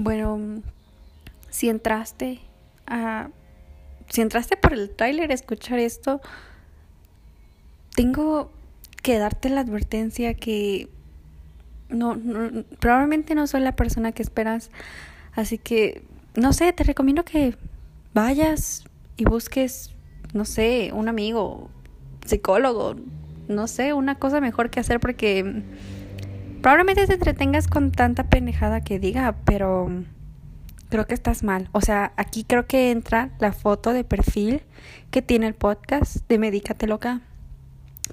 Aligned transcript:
Bueno, 0.00 0.62
si 1.50 1.68
entraste 1.68 2.40
a... 2.86 3.28
Si 4.08 4.22
entraste 4.22 4.56
por 4.56 4.72
el 4.72 4.90
tráiler 4.90 5.30
a 5.30 5.34
escuchar 5.34 5.78
esto, 5.78 6.20
tengo 7.94 8.50
que 9.02 9.18
darte 9.18 9.50
la 9.50 9.60
advertencia 9.60 10.34
que 10.34 10.88
no, 11.90 12.16
no, 12.16 12.64
probablemente 12.80 13.34
no 13.34 13.46
soy 13.46 13.60
la 13.60 13.76
persona 13.76 14.10
que 14.12 14.22
esperas, 14.22 14.70
así 15.34 15.58
que 15.58 16.02
no 16.34 16.52
sé, 16.52 16.72
te 16.72 16.82
recomiendo 16.82 17.24
que 17.24 17.56
vayas 18.14 18.84
y 19.16 19.24
busques, 19.24 19.94
no 20.32 20.44
sé, 20.44 20.90
un 20.92 21.08
amigo, 21.08 21.70
psicólogo, 22.24 22.96
no 23.48 23.68
sé, 23.68 23.92
una 23.92 24.16
cosa 24.16 24.40
mejor 24.40 24.70
que 24.70 24.80
hacer 24.80 24.98
porque 24.98 25.62
Probablemente 26.62 27.06
te 27.06 27.14
entretengas 27.14 27.68
con 27.68 27.90
tanta 27.90 28.24
pendejada 28.24 28.82
que 28.82 28.98
diga, 28.98 29.34
pero 29.46 29.88
creo 30.90 31.06
que 31.06 31.14
estás 31.14 31.42
mal. 31.42 31.70
O 31.72 31.80
sea, 31.80 32.12
aquí 32.18 32.44
creo 32.44 32.66
que 32.66 32.90
entra 32.90 33.30
la 33.38 33.52
foto 33.52 33.94
de 33.94 34.04
perfil 34.04 34.62
que 35.10 35.22
tiene 35.22 35.46
el 35.46 35.54
podcast 35.54 36.16
de 36.28 36.38
Medícate 36.38 36.86
Loca. 36.86 37.22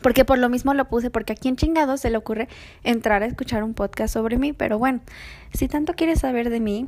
Porque 0.02 0.24
por 0.24 0.38
lo 0.38 0.48
mismo 0.48 0.74
lo 0.74 0.88
puse, 0.88 1.10
porque 1.10 1.34
aquí 1.34 1.50
en 1.50 1.58
chingado 1.58 1.98
se 1.98 2.10
le 2.10 2.16
ocurre 2.16 2.48
entrar 2.84 3.22
a 3.22 3.26
escuchar 3.26 3.64
un 3.64 3.74
podcast 3.74 4.14
sobre 4.14 4.38
mí. 4.38 4.54
Pero 4.54 4.80
bueno, 4.80 5.02
si 5.52 5.68
tanto 5.68 5.94
quieres 5.94 6.20
saber 6.20 6.50
de 6.50 6.62
mí, 6.62 6.88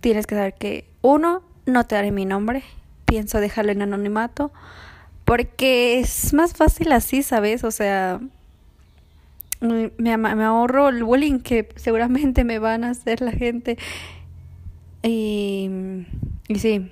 tienes 0.00 0.26
que 0.26 0.34
saber 0.34 0.54
que, 0.54 0.90
uno, 1.00 1.44
no 1.64 1.86
te 1.86 1.94
daré 1.94 2.10
mi 2.10 2.24
nombre. 2.24 2.64
Pienso 3.04 3.38
dejarlo 3.38 3.70
en 3.70 3.82
anonimato. 3.82 4.50
Porque 5.24 6.00
es 6.00 6.32
más 6.32 6.54
fácil 6.54 6.90
así, 6.90 7.22
¿sabes? 7.22 7.62
O 7.62 7.70
sea, 7.70 8.20
me, 9.60 9.90
me 9.98 10.44
ahorro 10.44 10.88
el 10.88 11.04
bullying 11.04 11.40
que 11.40 11.68
seguramente 11.76 12.44
me 12.44 12.58
van 12.58 12.84
a 12.84 12.90
hacer 12.90 13.20
la 13.20 13.32
gente. 13.32 13.78
Y, 15.02 15.70
y 16.48 16.58
sí, 16.58 16.90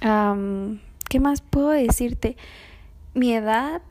¿qué 0.00 1.20
más 1.20 1.40
puedo 1.40 1.70
decirte? 1.70 2.36
Mi 3.14 3.32
edad, 3.34 3.82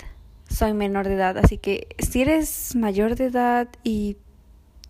soy 0.50 0.74
menor 0.74 1.08
de 1.08 1.16
edad, 1.16 1.38
así 1.38 1.58
que 1.58 1.88
si 2.00 2.22
eres 2.22 2.76
mayor 2.76 3.16
de 3.16 3.26
edad 3.26 3.70
y 3.84 4.18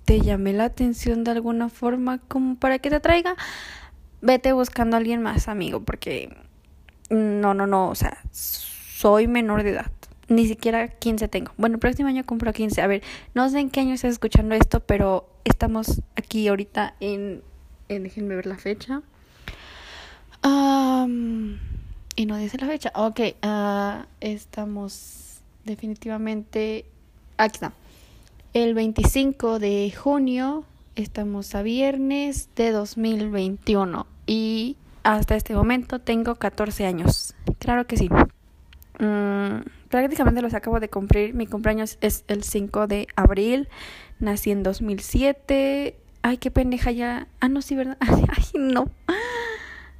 te 0.06 0.22
llamé 0.22 0.53
la 0.53 0.66
atención 0.66 1.23
de 1.23 1.31
alguna 1.31 1.70
forma 1.70 2.18
como 2.20 2.56
para 2.56 2.80
que 2.80 2.90
te 2.90 3.00
traiga, 3.00 3.36
vete 4.22 4.53
buscando 4.53 4.95
a 4.95 5.00
alguien 5.00 5.22
más, 5.22 5.47
amigo, 5.47 5.81
porque 5.81 6.36
no, 7.09 7.53
no, 7.53 7.68
no, 7.68 7.90
o 7.90 7.95
sea, 7.95 8.18
soy 8.31 9.28
menor 9.28 9.64
de 9.64 9.72
edad 9.72 9.92
ni 10.32 10.48
siquiera 10.48 10.88
15 10.88 11.28
tengo. 11.28 11.52
Bueno, 11.58 11.76
el 11.76 11.80
próximo 11.80 12.08
año 12.08 12.26
compro 12.26 12.54
15. 12.54 12.82
A 12.82 12.88
ver, 12.88 13.04
no 13.34 13.50
sé 13.50 13.60
en 13.60 13.70
qué 13.70 13.82
año 13.82 13.94
estás 13.94 14.14
escuchando 14.14 14.56
esto, 14.56 14.80
pero 14.80 15.28
estamos 15.44 16.02
aquí 16.16 16.48
ahorita 16.48 16.96
en... 17.00 17.44
déjenme 17.90 18.36
ver 18.36 18.48
la 18.48 18.58
fecha. 18.58 19.02
y 22.16 22.26
no 22.26 22.38
dice 22.38 22.58
la 22.58 22.68
fecha. 22.68 22.92
Ok, 22.96 23.20
uh, 23.44 24.06
estamos 24.22 25.42
definitivamente... 25.66 26.86
Aquí 27.38 27.56
está. 27.56 27.74
El 28.54 28.74
25 28.74 29.59
de 29.59 29.92
junio 29.92 30.66
estamos 30.96 31.56
a 31.56 31.62
viernes 31.62 32.50
de 32.56 32.72
2021 32.72 34.06
y 34.28 34.76
hasta 35.04 35.36
este 35.36 35.54
momento 35.56 36.00
tengo 36.00 36.36
14 36.36 36.86
años. 36.86 37.34
Claro 37.59 37.88
que 37.88 37.98
sí. 37.98 38.09
Mm, 39.00 39.62
prácticamente 39.92 40.42
los 40.42 40.56
acabo 40.56 40.80
de 40.80 40.89
cumplir. 40.89 41.36
Mi 41.36 41.45
cumpleaños 41.45 41.97
es 42.02 42.23
el 42.28 42.44
5 42.44 42.88
de 42.88 43.08
abril. 43.16 43.70
Nací 44.20 44.50
en 44.50 44.64
2007. 44.64 45.95
Ay, 46.23 46.38
qué 46.38 46.50
pendeja 46.50 46.92
ya. 46.92 47.28
Ah, 47.39 47.50
no, 47.50 47.61
sí, 47.61 47.75
¿verdad? 47.75 47.97
Ay, 48.02 48.45
no. 48.56 48.86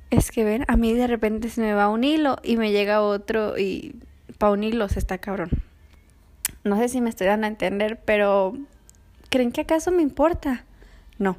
Es 0.10 0.32
que 0.32 0.44
ven, 0.44 0.66
a 0.68 0.76
mí 0.76 0.94
de 0.94 1.08
repente 1.08 1.50
se 1.50 1.62
me 1.62 1.74
va 1.74 1.90
un 1.90 2.04
hilo 2.04 2.38
y 2.44 2.58
me 2.58 2.72
llega 2.72 3.02
otro 3.02 3.58
y 3.58 3.96
pa' 4.38 4.52
un 4.52 4.64
hilo 4.64 4.90
se 4.90 5.00
está 5.00 5.20
cabrón. 5.20 5.50
No 6.64 6.78
sé 6.78 6.90
si 6.90 7.02
me 7.02 7.10
estoy 7.10 7.28
dando 7.28 7.46
a 7.46 7.50
entender, 7.50 8.00
pero 8.04 8.58
¿creen 9.30 9.52
que 9.52 9.62
acaso 9.62 9.92
me 9.92 10.02
importa? 10.02 10.66
No. 11.18 11.38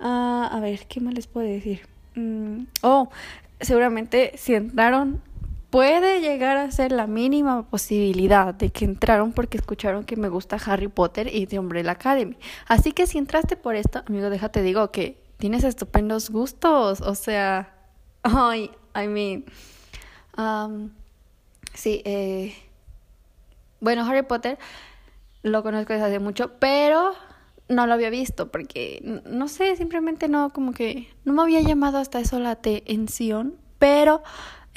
Ah, 0.00 0.48
a 0.52 0.60
ver, 0.60 0.86
¿qué 0.88 1.00
más 1.00 1.14
les 1.14 1.26
puedo 1.26 1.46
decir? 1.46 1.82
Mm, 2.14 2.64
oh, 2.82 3.10
seguramente 3.60 4.32
si 4.36 4.54
entraron 4.54 5.20
puede 5.70 6.20
llegar 6.20 6.56
a 6.56 6.70
ser 6.70 6.92
la 6.92 7.06
mínima 7.06 7.68
posibilidad 7.68 8.54
de 8.54 8.70
que 8.70 8.84
entraron 8.84 9.32
porque 9.32 9.58
escucharon 9.58 10.04
que 10.04 10.16
me 10.16 10.28
gusta 10.28 10.56
Harry 10.66 10.88
Potter 10.88 11.32
y 11.32 11.46
The 11.46 11.58
Umbrella 11.58 11.92
Academy. 11.92 12.36
Así 12.66 12.92
que 12.92 13.06
si 13.06 13.18
entraste 13.18 13.56
por 13.56 13.76
esto, 13.76 14.02
amigo, 14.06 14.30
déjate 14.30 14.62
digo 14.62 14.90
que 14.90 15.22
tienes 15.36 15.64
estupendos 15.64 16.30
gustos, 16.30 17.00
o 17.00 17.14
sea, 17.14 17.74
ay, 18.22 18.70
I 18.94 19.06
mean, 19.06 19.44
um, 20.36 20.90
sí, 21.74 22.02
eh, 22.04 22.54
bueno, 23.80 24.04
Harry 24.04 24.22
Potter 24.22 24.58
lo 25.42 25.62
conozco 25.62 25.92
desde 25.92 26.06
hace 26.06 26.18
mucho, 26.18 26.52
pero 26.58 27.12
no 27.68 27.86
lo 27.86 27.92
había 27.92 28.10
visto 28.10 28.50
porque, 28.50 29.20
no 29.26 29.48
sé, 29.48 29.76
simplemente 29.76 30.28
no, 30.28 30.50
como 30.50 30.72
que 30.72 31.08
no 31.24 31.34
me 31.34 31.42
había 31.42 31.60
llamado 31.60 31.98
hasta 31.98 32.18
eso 32.18 32.40
la 32.40 32.52
atención, 32.52 33.54
pero 33.78 34.22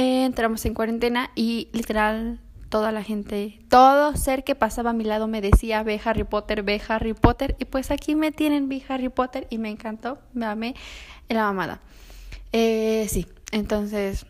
entramos 0.01 0.65
en 0.65 0.73
cuarentena 0.73 1.31
y 1.35 1.69
literal 1.73 2.39
toda 2.69 2.93
la 2.93 3.03
gente, 3.03 3.59
todo 3.69 4.15
ser 4.15 4.45
que 4.45 4.55
pasaba 4.55 4.91
a 4.91 4.93
mi 4.93 5.03
lado 5.03 5.27
me 5.27 5.41
decía, 5.41 5.83
ve 5.83 5.99
Harry 6.03 6.23
Potter, 6.23 6.63
ve 6.63 6.81
Harry 6.87 7.13
Potter. 7.13 7.55
Y 7.59 7.65
pues 7.65 7.91
aquí 7.91 8.15
me 8.15 8.31
tienen, 8.31 8.69
vi 8.69 8.81
Harry 8.87 9.09
Potter 9.09 9.45
y 9.49 9.57
me 9.57 9.69
encantó, 9.69 10.19
me 10.33 10.45
amé 10.45 10.75
la 11.27 11.43
mamada. 11.43 11.81
Eh, 12.53 13.07
sí, 13.09 13.27
entonces 13.51 14.25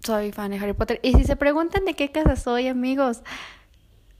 soy 0.00 0.32
fan 0.32 0.50
de 0.50 0.58
Harry 0.58 0.72
Potter. 0.72 0.98
Y 1.02 1.12
si 1.12 1.24
se 1.24 1.36
preguntan 1.36 1.84
de 1.84 1.94
qué 1.94 2.10
casa 2.10 2.34
soy, 2.34 2.66
amigos, 2.66 3.22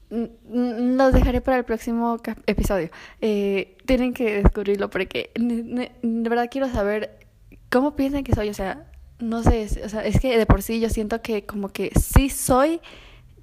los 0.09 1.13
dejaré 1.13 1.41
para 1.41 1.59
el 1.59 1.65
próximo 1.65 2.21
episodio. 2.47 2.91
Eh, 3.21 3.77
tienen 3.87 4.15
que 4.15 4.43
descubrirlo 4.43 4.89
porque 4.89 5.33
de 5.35 6.29
verdad 6.29 6.49
quiero 6.51 6.69
saber 6.69 7.19
cómo 7.71 7.97
piensan 7.97 8.23
que 8.23 8.35
soy. 8.35 8.49
O 8.51 8.55
sea, 8.55 8.87
no 9.19 9.43
sé, 9.43 9.69
o 9.85 9.89
sea, 9.89 10.05
es 10.05 10.21
que 10.21 10.37
de 10.37 10.47
por 10.47 10.63
sí 10.63 10.81
yo 10.81 10.89
siento 10.89 11.23
que 11.23 11.45
como 11.45 11.69
que 11.69 11.93
sí 11.99 12.31
soy 12.31 12.81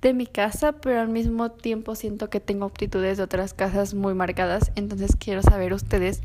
de 0.01 0.13
mi 0.13 0.25
casa, 0.25 0.73
pero 0.73 0.99
al 0.99 1.09
mismo 1.09 1.51
tiempo 1.51 1.95
siento 1.95 2.29
que 2.29 2.39
tengo 2.39 2.65
aptitudes 2.65 3.17
de 3.17 3.23
otras 3.23 3.53
casas 3.53 3.93
muy 3.93 4.13
marcadas, 4.13 4.71
entonces 4.75 5.15
quiero 5.15 5.41
saber 5.43 5.73
ustedes 5.73 6.21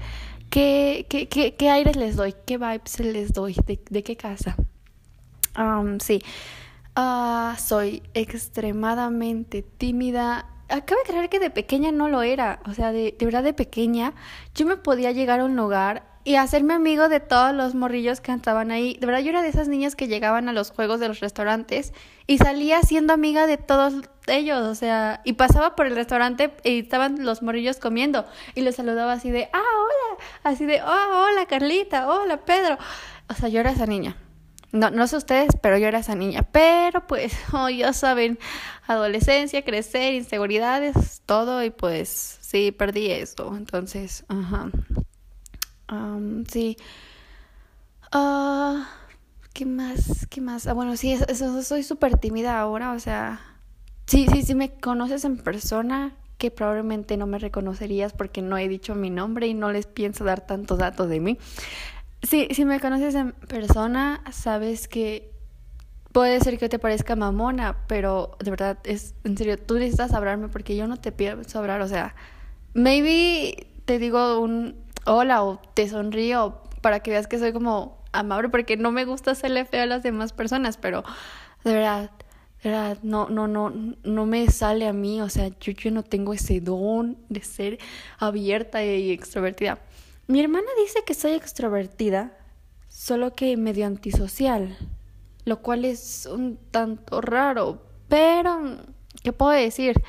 qué, 0.50 1.06
qué, 1.08 1.28
qué, 1.28 1.54
qué 1.54 1.70
aires 1.70 1.96
les 1.96 2.16
doy, 2.16 2.34
qué 2.46 2.58
vibes 2.58 3.00
les 3.00 3.32
doy, 3.32 3.54
de, 3.66 3.78
de 3.88 4.02
qué 4.02 4.16
casa. 4.16 4.56
Um, 5.58 6.00
sí, 6.00 6.22
uh, 6.96 7.56
soy 7.58 8.02
extremadamente 8.14 9.62
tímida. 9.62 10.46
Acabo 10.68 11.00
de 11.02 11.08
creer 11.08 11.28
que 11.28 11.38
de 11.38 11.50
pequeña 11.50 11.92
no 11.92 12.08
lo 12.08 12.22
era, 12.22 12.60
o 12.66 12.74
sea, 12.74 12.92
de, 12.92 13.14
de 13.16 13.24
verdad 13.26 13.44
de 13.44 13.52
pequeña 13.52 14.14
yo 14.54 14.66
me 14.66 14.76
podía 14.76 15.12
llegar 15.12 15.40
a 15.40 15.44
un 15.44 15.54
lugar 15.54 16.15
y 16.26 16.34
hacerme 16.34 16.74
amigo 16.74 17.08
de 17.08 17.20
todos 17.20 17.54
los 17.54 17.76
morrillos 17.76 18.20
que 18.20 18.32
estaban 18.32 18.72
ahí. 18.72 18.96
De 18.98 19.06
verdad, 19.06 19.20
yo 19.20 19.30
era 19.30 19.42
de 19.42 19.48
esas 19.48 19.68
niñas 19.68 19.94
que 19.94 20.08
llegaban 20.08 20.48
a 20.48 20.52
los 20.52 20.72
juegos 20.72 20.98
de 20.98 21.06
los 21.06 21.20
restaurantes 21.20 21.92
y 22.26 22.38
salía 22.38 22.82
siendo 22.82 23.12
amiga 23.12 23.46
de 23.46 23.58
todos 23.58 23.94
ellos, 24.26 24.60
o 24.66 24.74
sea, 24.74 25.20
y 25.22 25.34
pasaba 25.34 25.76
por 25.76 25.86
el 25.86 25.94
restaurante 25.94 26.52
y 26.64 26.80
estaban 26.80 27.24
los 27.24 27.42
morrillos 27.42 27.76
comiendo 27.76 28.26
y 28.56 28.62
los 28.62 28.74
saludaba 28.74 29.12
así 29.12 29.30
de, 29.30 29.48
ah, 29.52 29.60
hola, 29.60 30.24
así 30.42 30.66
de, 30.66 30.82
oh, 30.82 31.28
hola 31.30 31.46
Carlita, 31.46 32.08
hola 32.08 32.38
Pedro. 32.38 32.76
O 33.30 33.34
sea, 33.34 33.48
yo 33.48 33.60
era 33.60 33.70
esa 33.70 33.86
niña. 33.86 34.16
No, 34.72 34.90
no 34.90 35.06
sé 35.06 35.16
ustedes, 35.18 35.50
pero 35.62 35.78
yo 35.78 35.86
era 35.86 36.00
esa 36.00 36.16
niña. 36.16 36.42
Pero 36.42 37.06
pues, 37.06 37.38
oh, 37.52 37.68
ya 37.68 37.92
saben, 37.92 38.36
adolescencia, 38.88 39.64
crecer, 39.64 40.14
inseguridades, 40.14 41.22
todo, 41.24 41.62
y 41.62 41.70
pues 41.70 42.38
sí, 42.40 42.72
perdí 42.72 43.12
esto. 43.12 43.56
Entonces, 43.56 44.24
ajá 44.26 44.72
sí. 46.48 46.76
Ah, 48.12 48.88
¿Qué 49.52 49.64
más? 49.64 50.26
¿Qué 50.28 50.40
más? 50.40 50.66
Ah, 50.66 50.74
bueno, 50.74 50.96
sí, 50.96 51.12
eso, 51.12 51.62
soy 51.62 51.82
súper 51.82 52.18
tímida 52.18 52.60
ahora, 52.60 52.92
o 52.92 52.98
sea... 52.98 53.40
Sí, 54.06 54.26
sí, 54.32 54.42
sí 54.42 54.54
me 54.54 54.70
conoces 54.70 55.24
en 55.24 55.38
persona, 55.38 56.14
que 56.38 56.50
probablemente 56.50 57.16
no 57.16 57.26
me 57.26 57.38
reconocerías 57.38 58.12
porque 58.12 58.42
no 58.42 58.58
he 58.58 58.68
dicho 58.68 58.94
mi 58.94 59.10
nombre 59.10 59.46
y 59.46 59.54
no 59.54 59.72
les 59.72 59.86
pienso 59.86 60.24
dar 60.24 60.46
tantos 60.46 60.78
datos 60.78 61.08
de 61.08 61.20
mí. 61.20 61.38
Sí, 62.22 62.48
si 62.52 62.64
me 62.64 62.80
conoces 62.80 63.14
en 63.14 63.32
persona, 63.32 64.22
sabes 64.30 64.88
que 64.88 65.32
puede 66.12 66.40
ser 66.40 66.58
que 66.58 66.68
te 66.68 66.78
parezca 66.78 67.16
mamona, 67.16 67.78
pero 67.88 68.36
de 68.42 68.50
verdad 68.50 68.78
es 68.84 69.14
en 69.24 69.36
serio, 69.36 69.58
tú 69.58 69.74
necesitas 69.74 70.12
hablarme 70.12 70.48
porque 70.48 70.76
yo 70.76 70.86
no 70.86 70.98
te 70.98 71.12
pienso 71.12 71.58
hablar, 71.58 71.80
o 71.80 71.88
sea, 71.88 72.14
maybe 72.74 73.68
te 73.84 73.98
digo 73.98 74.40
un 74.40 74.76
hola 75.06 75.42
o 75.44 75.60
te 75.74 75.88
sonrío 75.88 76.62
para 76.82 77.00
que 77.00 77.10
veas 77.10 77.26
que 77.26 77.38
soy 77.38 77.52
como 77.52 78.02
amable 78.12 78.48
porque 78.48 78.76
no 78.76 78.92
me 78.92 79.04
gusta 79.04 79.32
hacerle 79.32 79.64
feo 79.64 79.82
a 79.82 79.86
las 79.86 80.02
demás 80.02 80.32
personas, 80.32 80.76
pero 80.76 81.04
de 81.64 81.72
verdad, 81.72 82.10
de 82.62 82.70
verdad, 82.70 82.98
no, 83.02 83.28
no, 83.28 83.48
no, 83.48 83.70
no 83.70 84.26
me 84.26 84.48
sale 84.50 84.86
a 84.86 84.92
mí, 84.92 85.20
o 85.20 85.28
sea, 85.28 85.48
yo, 85.60 85.72
yo 85.72 85.90
no 85.90 86.02
tengo 86.02 86.32
ese 86.32 86.60
don 86.60 87.18
de 87.28 87.42
ser 87.42 87.78
abierta 88.18 88.84
y 88.84 89.10
extrovertida. 89.10 89.78
Mi 90.26 90.40
hermana 90.40 90.66
dice 90.82 91.00
que 91.06 91.14
soy 91.14 91.32
extrovertida, 91.32 92.36
solo 92.88 93.34
que 93.34 93.56
medio 93.56 93.86
antisocial, 93.86 94.76
lo 95.44 95.62
cual 95.62 95.84
es 95.84 96.26
un 96.26 96.58
tanto 96.70 97.20
raro, 97.20 97.82
pero 98.08 98.78
¿qué 99.22 99.32
puedo 99.32 99.52
decir? 99.52 100.02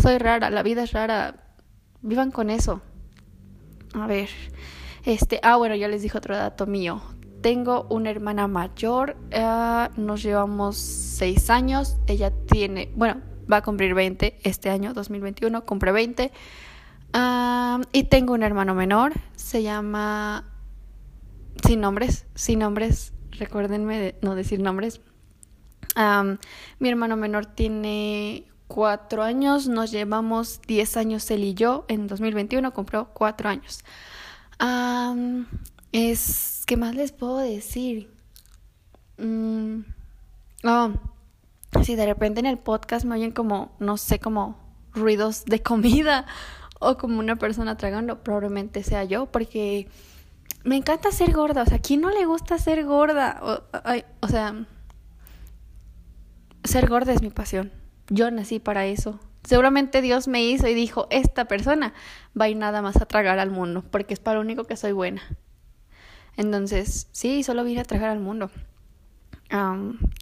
Soy 0.00 0.18
rara, 0.18 0.50
la 0.50 0.62
vida 0.62 0.82
es 0.82 0.92
rara, 0.92 1.56
vivan 2.02 2.30
con 2.30 2.50
eso. 2.50 2.82
A 3.94 4.06
ver, 4.06 4.30
este, 5.04 5.40
ah, 5.42 5.56
bueno, 5.56 5.74
ya 5.74 5.88
les 5.88 6.02
dije 6.02 6.16
otro 6.16 6.36
dato 6.36 6.66
mío. 6.66 7.02
Tengo 7.42 7.86
una 7.90 8.10
hermana 8.10 8.46
mayor, 8.46 9.16
uh, 9.34 10.00
nos 10.00 10.22
llevamos 10.22 10.76
seis 10.76 11.50
años, 11.50 11.96
ella 12.06 12.32
tiene, 12.46 12.92
bueno, 12.94 13.20
va 13.52 13.58
a 13.58 13.62
cumplir 13.62 13.94
20 13.94 14.38
este 14.44 14.70
año, 14.70 14.94
2021, 14.94 15.64
cumple 15.64 15.92
20 15.92 16.30
y 17.92 18.04
tengo 18.04 18.32
un 18.34 18.42
hermano 18.42 18.74
menor, 18.74 19.12
se 19.36 19.62
llama... 19.62 20.48
Sin 21.66 21.80
nombres, 21.80 22.26
sin 22.34 22.60
nombres, 22.60 23.12
recuérdenme 23.32 23.98
de 23.98 24.18
no 24.22 24.34
decir 24.34 24.58
nombres. 24.60 25.00
mi 26.78 26.88
hermano 26.88 27.16
menor 27.16 27.46
tiene 27.46 28.46
cuatro 28.72 29.22
años, 29.22 29.68
nos 29.68 29.90
llevamos 29.90 30.62
diez 30.66 30.96
años 30.96 31.30
él 31.30 31.44
y 31.44 31.52
yo, 31.52 31.84
en 31.88 32.06
2021 32.06 32.72
compró 32.72 33.10
cuatro 33.12 33.50
años. 33.50 33.84
es, 35.92 36.62
¿qué 36.66 36.78
más 36.78 36.94
les 36.94 37.12
puedo 37.12 37.36
decir? 37.36 38.10
Mm, 39.18 39.80
oh, 40.64 40.90
si 41.82 41.96
de 41.96 42.06
repente 42.06 42.40
en 42.40 42.46
el 42.46 42.58
podcast 42.58 43.04
me 43.04 43.14
oyen 43.16 43.32
como, 43.32 43.76
no 43.78 43.98
sé, 43.98 44.18
como 44.18 44.56
ruidos 44.94 45.44
de 45.44 45.62
comida 45.62 46.24
o 46.80 46.96
como 46.96 47.18
una 47.18 47.36
persona 47.36 47.76
tragando, 47.76 48.22
probablemente 48.22 48.82
sea 48.82 49.04
yo, 49.04 49.26
porque 49.26 49.86
me 50.64 50.76
encanta 50.76 51.12
ser 51.12 51.32
gorda. 51.32 51.60
O 51.60 51.66
sea, 51.66 51.76
¿a 51.76 51.82
quién 51.82 52.00
no 52.00 52.08
le 52.08 52.24
gusta 52.24 52.56
ser 52.56 52.86
gorda? 52.86 53.38
O, 54.22 54.28
sea, 54.28 54.64
ser 56.64 56.88
gorda 56.88 57.12
es 57.12 57.20
mi 57.20 57.28
pasión. 57.28 57.81
Yo 58.12 58.30
nací 58.30 58.58
para 58.58 58.86
eso. 58.86 59.18
Seguramente 59.44 60.02
Dios 60.02 60.28
me 60.28 60.44
hizo 60.44 60.68
y 60.68 60.74
dijo, 60.74 61.06
esta 61.10 61.46
persona 61.46 61.94
va 62.38 62.44
a 62.44 62.48
ir 62.48 62.56
nada 62.56 62.82
más 62.82 62.96
a 62.96 63.06
tragar 63.06 63.38
al 63.38 63.50
mundo, 63.50 63.82
porque 63.90 64.14
es 64.14 64.20
para 64.20 64.36
lo 64.36 64.42
único 64.42 64.64
que 64.64 64.76
soy 64.76 64.92
buena. 64.92 65.22
Entonces, 66.36 67.08
sí, 67.12 67.42
solo 67.42 67.64
vine 67.64 67.80
a 67.80 67.84
tragar 67.84 68.10
al 68.10 68.20
mundo. 68.20 68.50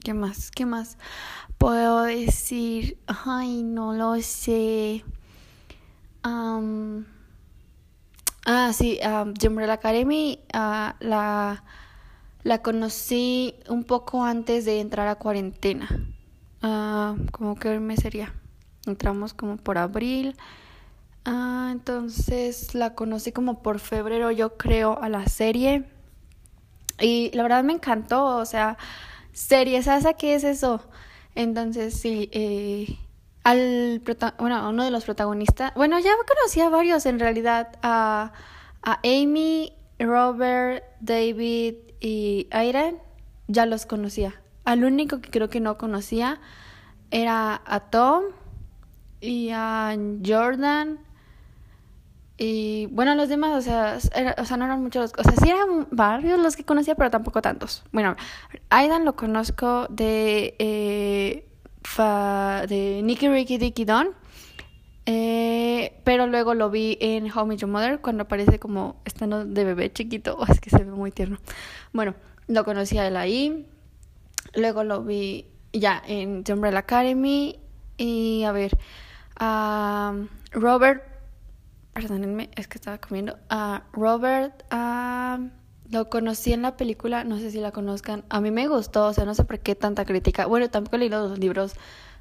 ¿Qué 0.02 0.14
más? 0.14 0.50
¿Qué 0.50 0.66
más 0.66 0.98
puedo 1.58 2.02
decir? 2.02 2.98
Ay, 3.06 3.62
no 3.62 3.92
lo 3.92 4.20
sé 4.20 5.04
ah, 6.22 6.72
sí, 8.72 8.98
um, 9.04 9.34
Umbrella 9.46 9.74
Academy 9.74 10.40
uh, 10.54 10.92
la, 11.00 11.62
la 12.42 12.62
conocí 12.62 13.54
un 13.68 13.84
poco 13.84 14.24
antes 14.24 14.64
de 14.64 14.80
entrar 14.80 15.06
a 15.08 15.16
cuarentena. 15.16 15.88
Uh, 16.62 17.26
como 17.32 17.56
que 17.56 17.78
me 17.80 17.96
sería. 17.96 18.34
Entramos 18.86 19.34
como 19.34 19.56
por 19.56 19.78
abril. 19.78 20.36
Ah, 21.24 21.68
entonces 21.72 22.74
la 22.74 22.94
conocí 22.94 23.32
como 23.32 23.62
por 23.62 23.78
febrero, 23.78 24.30
yo 24.30 24.56
creo, 24.56 25.00
a 25.00 25.08
la 25.08 25.26
serie. 25.26 25.84
Y 27.00 27.30
la 27.34 27.42
verdad 27.42 27.64
me 27.64 27.72
encantó, 27.72 28.36
o 28.36 28.44
sea, 28.44 28.76
serie, 29.32 29.82
¿sabes 29.82 30.06
qué 30.18 30.34
es 30.34 30.44
eso? 30.44 30.82
Entonces 31.34 31.94
sí, 31.98 32.28
eh, 32.32 32.98
al 33.44 34.02
bueno, 34.38 34.68
uno 34.68 34.84
de 34.84 34.90
los 34.90 35.04
protagonistas. 35.04 35.72
Bueno, 35.74 35.98
ya 35.98 36.12
conocía 36.26 36.66
a 36.66 36.70
varios 36.70 37.06
en 37.06 37.18
realidad. 37.18 37.78
A, 37.82 38.32
a 38.82 39.00
Amy, 39.04 39.74
Robert, 39.98 40.84
David 41.00 41.74
y 42.00 42.48
Aidan. 42.50 42.98
Ya 43.48 43.66
los 43.66 43.86
conocía. 43.86 44.39
Al 44.64 44.84
único 44.84 45.20
que 45.20 45.30
creo 45.30 45.48
que 45.48 45.60
no 45.60 45.78
conocía 45.78 46.40
era 47.10 47.60
a 47.64 47.80
Tom 47.90 48.24
y 49.20 49.50
a 49.52 49.96
Jordan. 50.24 50.98
Y 52.36 52.86
bueno, 52.86 53.14
los 53.14 53.28
demás, 53.28 53.52
o 53.58 53.60
sea, 53.60 53.98
o 54.38 54.44
sea, 54.46 54.56
no 54.56 54.64
eran 54.64 54.82
muchos, 54.82 55.12
o 55.18 55.22
sea, 55.22 55.32
sí 55.36 55.50
eran 55.50 55.88
varios 55.90 56.40
los 56.40 56.56
que 56.56 56.64
conocía, 56.64 56.94
pero 56.94 57.10
tampoco 57.10 57.42
tantos. 57.42 57.84
Bueno, 57.92 58.16
Aidan 58.70 59.04
lo 59.04 59.14
conozco 59.14 59.86
de 59.90 60.54
eh, 60.58 61.46
de 62.68 63.00
Nicky 63.04 63.28
Ricky 63.28 63.58
Dicky 63.58 63.84
Don. 63.84 64.14
Eh, 65.06 66.00
pero 66.04 66.26
luego 66.26 66.54
lo 66.54 66.70
vi 66.70 66.96
en 67.00 67.30
How 67.30 67.50
I 67.52 67.56
Your 67.56 67.70
Mother 67.70 68.00
cuando 68.00 68.24
aparece 68.24 68.58
como 68.58 69.00
estando 69.04 69.44
de 69.44 69.64
bebé 69.64 69.92
chiquito. 69.92 70.38
es 70.48 70.60
que 70.60 70.70
se 70.70 70.84
ve 70.84 70.92
muy 70.92 71.10
tierno. 71.10 71.38
Bueno, 71.92 72.14
lo 72.46 72.64
conocí 72.64 72.98
a 72.98 73.06
él 73.06 73.16
ahí. 73.16 73.66
Luego 74.54 74.84
lo 74.84 75.02
vi 75.02 75.46
ya 75.72 76.02
en 76.06 76.44
The 76.44 76.52
Umbrella 76.54 76.80
Academy. 76.80 77.58
Y 77.96 78.44
a 78.44 78.52
ver, 78.52 78.76
a 79.36 80.14
Robert. 80.52 81.04
Perdónenme, 81.92 82.50
es 82.54 82.68
que 82.68 82.78
estaba 82.78 82.98
comiendo. 82.98 83.38
A 83.48 83.84
Robert. 83.92 84.64
a 84.70 85.38
lo 85.90 86.08
conocí 86.08 86.52
en 86.52 86.62
la 86.62 86.76
película, 86.76 87.24
no 87.24 87.38
sé 87.38 87.50
si 87.50 87.58
la 87.58 87.72
conozcan. 87.72 88.24
A 88.28 88.40
mí 88.40 88.50
me 88.50 88.68
gustó, 88.68 89.06
o 89.06 89.12
sea, 89.12 89.24
no 89.24 89.34
sé 89.34 89.44
por 89.44 89.58
qué 89.58 89.74
tanta 89.74 90.04
crítica. 90.04 90.46
Bueno, 90.46 90.70
tampoco 90.70 90.96
leído 90.96 91.28
los 91.28 91.38
libros 91.38 91.74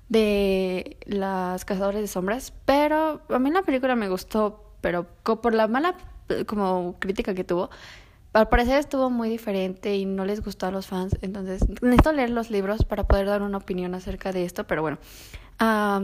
de 0.09 0.97
las 1.05 1.65
cazadores 1.65 2.01
de 2.01 2.07
sombras, 2.07 2.51
pero 2.65 3.21
a 3.29 3.39
mí 3.39 3.51
la 3.51 3.61
película 3.61 3.95
me 3.95 4.09
gustó, 4.09 4.73
pero 4.81 5.05
por 5.23 5.53
la 5.53 5.67
mala 5.67 5.95
como 6.47 6.95
crítica 6.99 7.33
que 7.33 7.43
tuvo, 7.43 7.69
al 8.33 8.49
parecer 8.49 8.77
estuvo 8.77 9.09
muy 9.09 9.29
diferente 9.29 9.95
y 9.95 10.05
no 10.05 10.25
les 10.25 10.43
gustó 10.43 10.67
a 10.67 10.71
los 10.71 10.87
fans, 10.87 11.17
entonces 11.21 11.63
necesito 11.81 12.11
leer 12.11 12.29
los 12.29 12.51
libros 12.51 12.85
para 12.85 13.07
poder 13.07 13.27
dar 13.27 13.41
una 13.41 13.57
opinión 13.57 13.95
acerca 13.95 14.31
de 14.31 14.45
esto, 14.45 14.65
pero 14.65 14.81
bueno. 14.81 14.99
ah, 15.59 16.01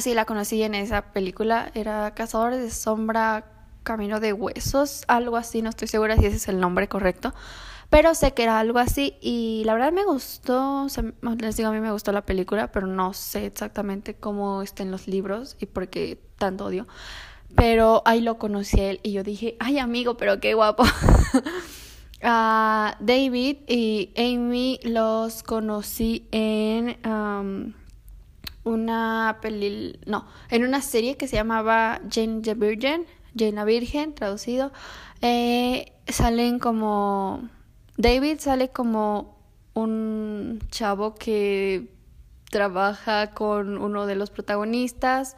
sí, 0.00 0.14
la 0.14 0.24
conocí 0.26 0.62
en 0.62 0.74
esa 0.74 1.12
película, 1.12 1.70
era 1.74 2.12
Cazadores 2.14 2.60
de 2.60 2.70
Sombra 2.70 3.46
Camino 3.82 4.20
de 4.20 4.34
Huesos, 4.34 5.04
algo 5.08 5.36
así, 5.36 5.62
no 5.62 5.70
estoy 5.70 5.88
segura 5.88 6.16
si 6.16 6.26
ese 6.26 6.36
es 6.36 6.48
el 6.48 6.60
nombre 6.60 6.88
correcto, 6.88 7.32
pero 7.88 8.14
sé 8.14 8.34
que 8.34 8.42
era 8.42 8.60
algo 8.60 8.78
así 8.78 9.16
y 9.22 9.62
la 9.64 9.72
verdad 9.72 9.92
me 9.92 10.04
gustó, 10.04 10.86
les 11.38 11.56
digo 11.56 11.70
a 11.70 11.72
mí 11.72 11.80
me 11.80 11.92
gustó 11.92 12.12
la 12.12 12.26
película, 12.26 12.70
pero 12.70 12.86
no 12.86 13.14
sé 13.14 13.46
exactamente 13.46 14.14
cómo 14.14 14.60
está 14.62 14.82
en 14.82 14.90
los 14.90 15.08
libros 15.08 15.56
y 15.58 15.66
por 15.66 15.88
qué 15.88 16.20
tanto 16.36 16.66
odio. 16.66 16.86
Pero 17.56 18.02
ahí 18.04 18.20
lo 18.20 18.38
conocí 18.38 18.80
a 18.80 18.90
él 18.90 19.00
y 19.02 19.12
yo 19.12 19.22
dije, 19.22 19.56
ay 19.60 19.78
amigo, 19.78 20.16
pero 20.16 20.40
qué 20.40 20.54
guapo. 20.54 20.84
uh, 20.84 22.20
David 23.00 23.58
y 23.66 24.12
Amy 24.16 24.78
los 24.84 25.42
conocí 25.42 26.28
en 26.30 26.96
um, 27.06 27.72
una 28.64 29.38
peli, 29.42 29.98
no, 30.06 30.26
en 30.48 30.64
una 30.64 30.80
serie 30.80 31.16
que 31.16 31.26
se 31.26 31.36
llamaba 31.36 32.00
Jane 32.10 32.40
the 32.42 32.54
Virgin 32.54 33.06
Jane 33.36 33.64
Virgen, 33.64 34.14
traducido, 34.14 34.72
eh, 35.22 35.92
salen 36.08 36.58
como... 36.58 37.48
David 37.96 38.38
sale 38.38 38.70
como 38.70 39.36
un 39.74 40.60
chavo 40.70 41.14
que 41.14 41.92
trabaja 42.50 43.32
con 43.32 43.76
uno 43.76 44.06
de 44.06 44.16
los 44.16 44.30
protagonistas 44.30 45.36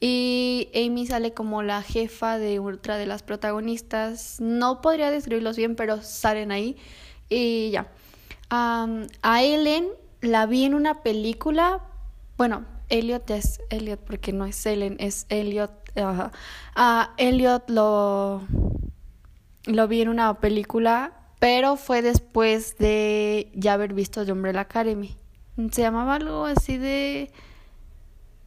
y 0.00 0.68
Amy 0.74 1.06
sale 1.06 1.32
como 1.34 1.62
la 1.62 1.82
jefa 1.82 2.38
de 2.38 2.58
otra 2.58 2.96
de 2.96 3.06
las 3.06 3.22
protagonistas. 3.22 4.40
No 4.40 4.80
podría 4.80 5.10
describirlos 5.10 5.56
bien, 5.56 5.76
pero 5.76 6.02
salen 6.02 6.52
ahí 6.52 6.76
y 7.28 7.70
ya. 7.70 7.88
a 8.50 9.42
Ellen 9.42 9.88
la 10.20 10.46
vi 10.46 10.64
en 10.64 10.74
una 10.74 11.02
película, 11.02 11.80
bueno, 12.36 12.64
Elliot 12.88 13.30
es 13.30 13.60
Elliot 13.70 14.00
porque 14.00 14.32
no 14.32 14.46
es 14.46 14.64
Ellen, 14.66 14.96
es 14.98 15.26
Elliot. 15.28 15.72
A 16.74 17.14
Elliot 17.16 17.68
lo, 17.70 18.42
lo 19.64 19.88
vi 19.88 20.02
en 20.02 20.08
una 20.08 20.40
película, 20.40 21.12
pero 21.38 21.76
fue 21.76 22.02
después 22.02 22.78
de 22.78 23.50
ya 23.54 23.74
haber 23.74 23.94
visto 23.94 24.24
The 24.24 24.32
Umbrella 24.32 24.60
Academy. 24.60 25.16
Se 25.72 25.82
llamaba 25.82 26.14
algo 26.14 26.46
así 26.46 26.78
de 26.78 27.30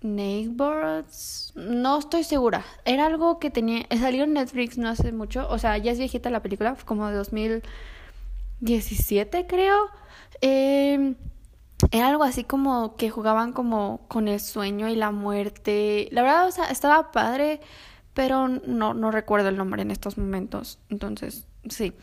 Neighbors. 0.01 1.53
No 1.55 1.99
estoy 1.99 2.23
segura. 2.23 2.65
Era 2.85 3.05
algo 3.05 3.39
que 3.39 3.49
tenía. 3.49 3.85
Salió 3.99 4.23
en 4.25 4.33
Netflix 4.33 4.77
no 4.77 4.89
hace 4.89 5.11
mucho. 5.11 5.47
O 5.49 5.57
sea, 5.57 5.77
ya 5.77 5.91
es 5.91 5.99
viejita 5.99 6.29
la 6.29 6.41
película, 6.41 6.75
como 6.85 7.07
de 7.07 7.15
2017, 7.15 9.47
creo. 9.47 9.89
Eh, 10.41 11.15
era 11.89 12.09
algo 12.09 12.23
así 12.23 12.43
como 12.43 12.95
que 12.95 13.09
jugaban 13.09 13.53
como 13.53 14.05
con 14.07 14.27
el 14.27 14.39
sueño 14.39 14.87
y 14.87 14.95
la 14.95 15.11
muerte. 15.11 16.09
La 16.11 16.21
verdad, 16.21 16.47
o 16.47 16.51
sea, 16.51 16.65
estaba 16.65 17.11
padre, 17.11 17.59
pero 18.13 18.47
no, 18.47 18.93
no 18.93 19.11
recuerdo 19.11 19.49
el 19.49 19.57
nombre 19.57 19.81
en 19.81 19.91
estos 19.91 20.17
momentos. 20.17 20.79
Entonces, 20.89 21.47
sí. 21.69 21.93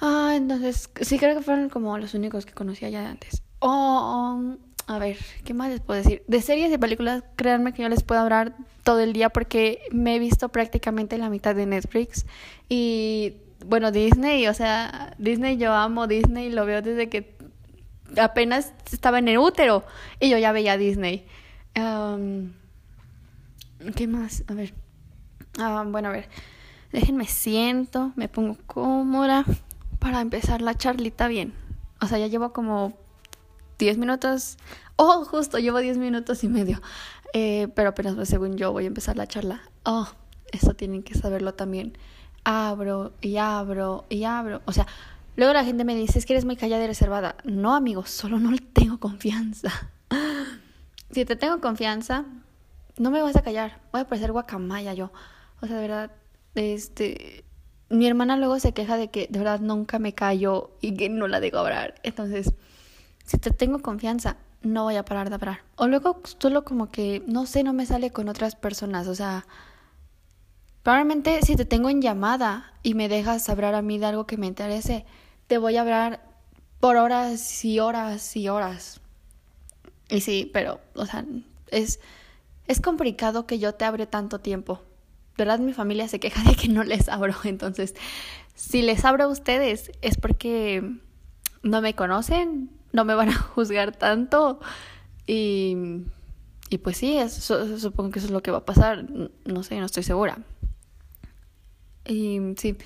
Ah, 0.00 0.32
entonces, 0.34 0.90
sí 1.00 1.18
creo 1.18 1.36
que 1.36 1.42
fueron 1.42 1.68
como 1.68 1.96
los 1.98 2.14
únicos 2.14 2.46
que 2.46 2.54
conocía 2.54 2.88
ya 2.88 3.02
de 3.02 3.06
antes. 3.06 3.42
Oh, 3.60 4.56
a 4.86 4.98
ver, 4.98 5.16
¿qué 5.44 5.54
más 5.54 5.70
les 5.70 5.80
puedo 5.80 6.02
decir? 6.02 6.22
De 6.26 6.40
series 6.40 6.72
y 6.72 6.78
películas, 6.78 7.22
créanme 7.36 7.72
que 7.72 7.82
yo 7.82 7.88
les 7.88 8.02
puedo 8.02 8.20
hablar 8.20 8.54
todo 8.82 9.00
el 9.00 9.12
día 9.12 9.28
porque 9.28 9.80
me 9.90 10.16
he 10.16 10.18
visto 10.18 10.48
prácticamente 10.48 11.18
la 11.18 11.30
mitad 11.30 11.54
de 11.54 11.66
Netflix 11.66 12.26
y 12.68 13.34
bueno, 13.66 13.92
Disney, 13.92 14.46
o 14.48 14.54
sea, 14.54 15.14
Disney 15.18 15.56
yo 15.56 15.72
amo 15.72 16.06
Disney, 16.06 16.50
lo 16.50 16.66
veo 16.66 16.82
desde 16.82 17.08
que 17.08 17.36
apenas 18.20 18.72
estaba 18.92 19.18
en 19.18 19.28
el 19.28 19.38
útero 19.38 19.84
y 20.20 20.30
yo 20.30 20.38
ya 20.38 20.52
veía 20.52 20.76
Disney. 20.76 21.26
¿Qué 21.74 21.80
más? 24.06 24.44
A 24.48 24.54
ver. 24.54 24.74
Ah, 25.58 25.84
bueno, 25.86 26.08
a 26.08 26.12
ver. 26.12 26.28
Déjenme 26.92 27.26
siento, 27.26 28.12
me 28.16 28.28
pongo 28.28 28.56
cómoda 28.66 29.44
para 29.98 30.20
empezar 30.20 30.60
la 30.60 30.76
charlita 30.76 31.28
bien. 31.28 31.54
O 32.00 32.06
sea, 32.06 32.18
ya 32.18 32.26
llevo 32.26 32.52
como 32.52 32.92
10 33.82 33.98
minutos. 33.98 34.58
Oh, 34.94 35.24
justo, 35.24 35.58
llevo 35.58 35.78
10 35.78 35.98
minutos 35.98 36.44
y 36.44 36.48
medio. 36.48 36.80
Eh, 37.32 37.66
pero 37.74 37.90
apenas, 37.90 38.28
según 38.28 38.56
yo, 38.56 38.70
voy 38.70 38.84
a 38.84 38.86
empezar 38.86 39.16
la 39.16 39.26
charla. 39.26 39.62
Oh, 39.84 40.08
eso 40.52 40.74
tienen 40.74 41.02
que 41.02 41.14
saberlo 41.14 41.54
también. 41.54 41.98
Abro 42.44 43.12
y 43.20 43.38
abro 43.38 44.04
y 44.08 44.22
abro. 44.22 44.62
O 44.66 44.72
sea, 44.72 44.86
luego 45.34 45.52
la 45.52 45.64
gente 45.64 45.84
me 45.84 45.96
dice, 45.96 46.20
es 46.20 46.26
que 46.26 46.34
eres 46.34 46.44
muy 46.44 46.54
callada 46.54 46.84
y 46.84 46.86
reservada. 46.86 47.36
No, 47.42 47.74
amigos, 47.74 48.10
solo 48.10 48.38
no 48.38 48.56
tengo 48.72 49.00
confianza. 49.00 49.70
si 51.10 51.24
te 51.24 51.34
tengo 51.34 51.60
confianza, 51.60 52.24
no 52.98 53.10
me 53.10 53.20
vas 53.20 53.34
a 53.34 53.42
callar. 53.42 53.80
Voy 53.90 54.02
a 54.02 54.08
parecer 54.08 54.30
guacamaya 54.30 54.94
yo. 54.94 55.10
O 55.60 55.66
sea, 55.66 55.74
de 55.74 55.82
verdad, 55.82 56.12
este 56.54 57.44
mi 57.92 58.06
hermana 58.06 58.36
luego 58.36 58.58
se 58.58 58.72
queja 58.72 58.96
de 58.96 59.08
que 59.08 59.26
de 59.28 59.38
verdad 59.38 59.60
nunca 59.60 59.98
me 59.98 60.14
callo 60.14 60.70
y 60.80 60.94
que 60.94 61.08
no 61.08 61.28
la 61.28 61.40
dejo 61.40 61.58
hablar. 61.58 61.94
Entonces, 62.02 62.54
si 63.24 63.38
te 63.38 63.50
tengo 63.50 63.80
confianza, 63.80 64.36
no 64.62 64.84
voy 64.84 64.96
a 64.96 65.04
parar 65.04 65.28
de 65.28 65.34
hablar. 65.34 65.62
O 65.76 65.86
luego 65.86 66.20
solo 66.38 66.64
como 66.64 66.90
que, 66.90 67.22
no 67.26 67.46
sé, 67.46 67.62
no 67.62 67.72
me 67.72 67.86
sale 67.86 68.10
con 68.10 68.28
otras 68.28 68.56
personas. 68.56 69.08
O 69.08 69.14
sea, 69.14 69.46
probablemente 70.82 71.40
si 71.42 71.56
te 71.56 71.64
tengo 71.64 71.90
en 71.90 72.02
llamada 72.02 72.72
y 72.82 72.94
me 72.94 73.08
dejas 73.08 73.48
hablar 73.48 73.74
a 73.74 73.82
mí 73.82 73.98
de 73.98 74.06
algo 74.06 74.26
que 74.26 74.36
me 74.36 74.46
interese, 74.46 75.04
te 75.46 75.58
voy 75.58 75.76
a 75.76 75.82
hablar 75.82 76.20
por 76.80 76.96
horas 76.96 77.64
y 77.64 77.80
horas 77.80 78.36
y 78.36 78.48
horas. 78.48 79.00
Y 80.08 80.20
sí, 80.20 80.50
pero, 80.52 80.80
o 80.94 81.06
sea, 81.06 81.24
es, 81.68 82.00
es 82.66 82.80
complicado 82.80 83.46
que 83.46 83.58
yo 83.58 83.74
te 83.74 83.84
abre 83.84 84.06
tanto 84.06 84.40
tiempo. 84.40 84.82
Verdad, 85.38 85.58
mi 85.58 85.72
familia 85.72 86.08
se 86.08 86.20
queja 86.20 86.42
de 86.42 86.54
que 86.54 86.68
no 86.68 86.84
les 86.84 87.08
abro. 87.08 87.34
Entonces, 87.44 87.94
si 88.54 88.82
les 88.82 89.04
abro 89.04 89.24
a 89.24 89.28
ustedes 89.28 89.90
es 90.02 90.16
porque 90.18 90.98
no 91.62 91.80
me 91.80 91.94
conocen, 91.94 92.70
no 92.92 93.04
me 93.04 93.14
van 93.14 93.30
a 93.30 93.34
juzgar 93.34 93.96
tanto 93.96 94.60
y, 95.26 95.76
y 96.68 96.78
pues 96.78 96.96
sí, 96.96 97.18
eso, 97.18 97.78
supongo 97.78 98.10
que 98.10 98.18
eso 98.18 98.26
es 98.26 98.32
lo 98.32 98.42
que 98.42 98.50
va 98.50 98.58
a 98.58 98.64
pasar, 98.64 99.04
no 99.44 99.62
sé, 99.62 99.78
no 99.78 99.86
estoy 99.86 100.02
segura. 100.02 100.38
Y 102.04 102.40
sí, 102.56 102.76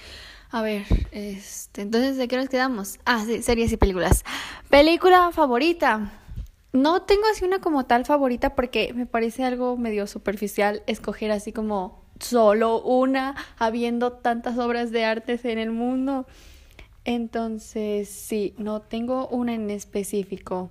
a 0.50 0.62
ver, 0.62 0.84
este, 1.10 1.82
entonces, 1.82 2.16
¿de 2.16 2.28
qué 2.28 2.36
nos 2.36 2.48
quedamos? 2.48 2.98
Ah, 3.04 3.24
sí, 3.26 3.42
series 3.42 3.72
y 3.72 3.76
películas. 3.76 4.24
Película 4.68 5.30
favorita. 5.32 6.12
No 6.72 7.02
tengo 7.02 7.22
así 7.32 7.44
una 7.44 7.60
como 7.60 7.86
tal 7.86 8.04
favorita 8.04 8.54
porque 8.54 8.92
me 8.92 9.06
parece 9.06 9.44
algo 9.44 9.76
medio 9.76 10.06
superficial 10.06 10.82
escoger 10.86 11.30
así 11.30 11.52
como 11.52 12.04
solo 12.20 12.82
una, 12.82 13.34
habiendo 13.58 14.12
tantas 14.12 14.58
obras 14.58 14.90
de 14.90 15.04
arte 15.04 15.40
en 15.44 15.58
el 15.58 15.70
mundo. 15.70 16.26
Entonces, 17.06 18.08
sí, 18.08 18.52
no 18.58 18.80
tengo 18.82 19.28
una 19.28 19.54
en 19.54 19.70
específico. 19.70 20.70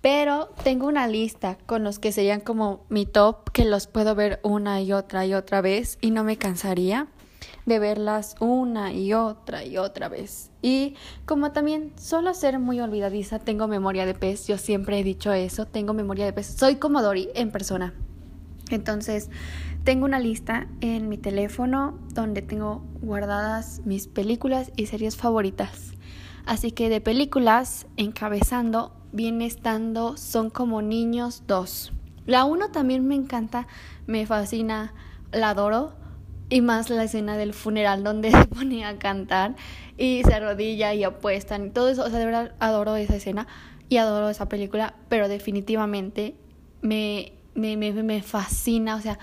Pero 0.00 0.48
tengo 0.64 0.88
una 0.88 1.06
lista 1.06 1.58
con 1.66 1.84
los 1.84 1.98
que 1.98 2.10
serían 2.10 2.40
como 2.40 2.84
mi 2.88 3.04
top, 3.04 3.50
que 3.52 3.66
los 3.66 3.86
puedo 3.86 4.14
ver 4.14 4.40
una 4.42 4.80
y 4.80 4.94
otra 4.94 5.26
y 5.26 5.34
otra 5.34 5.60
vez 5.60 5.98
y 6.00 6.10
no 6.10 6.24
me 6.24 6.38
cansaría 6.38 7.06
de 7.66 7.78
verlas 7.78 8.34
una 8.40 8.94
y 8.94 9.12
otra 9.12 9.62
y 9.62 9.76
otra 9.76 10.08
vez. 10.08 10.50
Y 10.62 10.96
como 11.26 11.52
también 11.52 11.92
solo 11.96 12.32
ser 12.32 12.58
muy 12.58 12.80
olvidadiza, 12.80 13.38
tengo 13.38 13.68
memoria 13.68 14.06
de 14.06 14.14
pez, 14.14 14.46
yo 14.46 14.56
siempre 14.56 14.98
he 14.98 15.04
dicho 15.04 15.34
eso, 15.34 15.66
tengo 15.66 15.92
memoria 15.92 16.24
de 16.24 16.32
pez, 16.32 16.46
soy 16.46 16.76
como 16.76 17.02
Dory 17.02 17.28
en 17.34 17.50
persona. 17.50 17.92
Entonces, 18.70 19.28
tengo 19.84 20.04
una 20.04 20.20
lista 20.20 20.68
en 20.80 21.08
mi 21.08 21.18
teléfono 21.18 21.98
donde 22.14 22.40
tengo 22.40 22.84
guardadas 23.00 23.80
mis 23.84 24.06
películas 24.06 24.70
y 24.76 24.86
series 24.86 25.16
favoritas. 25.16 25.92
Así 26.46 26.72
que 26.72 26.88
de 26.88 27.00
películas, 27.00 27.86
encabezando, 27.96 28.94
viene 29.12 29.46
estando 29.46 30.16
Son 30.16 30.50
como 30.50 30.82
niños 30.82 31.44
2. 31.46 31.92
La 32.26 32.44
1 32.44 32.70
también 32.70 33.06
me 33.06 33.14
encanta, 33.14 33.66
me 34.06 34.26
fascina, 34.26 34.94
la 35.32 35.50
adoro. 35.50 35.94
Y 36.48 36.60
más 36.60 36.90
la 36.90 37.04
escena 37.04 37.36
del 37.36 37.54
funeral 37.54 38.04
donde 38.04 38.30
se 38.30 38.44
pone 38.44 38.84
a 38.84 38.98
cantar 38.98 39.56
y 39.96 40.22
se 40.24 40.34
arrodilla 40.34 40.94
y 40.94 41.02
apuestan 41.02 41.66
y 41.66 41.70
todo 41.70 41.88
eso. 41.88 42.04
O 42.04 42.10
sea, 42.10 42.18
de 42.18 42.26
verdad 42.26 42.54
adoro 42.60 42.94
esa 42.96 43.16
escena 43.16 43.46
y 43.88 43.96
adoro 43.96 44.28
esa 44.28 44.48
película, 44.48 44.94
pero 45.08 45.28
definitivamente 45.28 46.36
me, 46.82 47.32
me, 47.54 47.76
me, 47.76 47.92
me 47.92 48.22
fascina. 48.22 48.96
O 48.96 49.00
sea, 49.00 49.18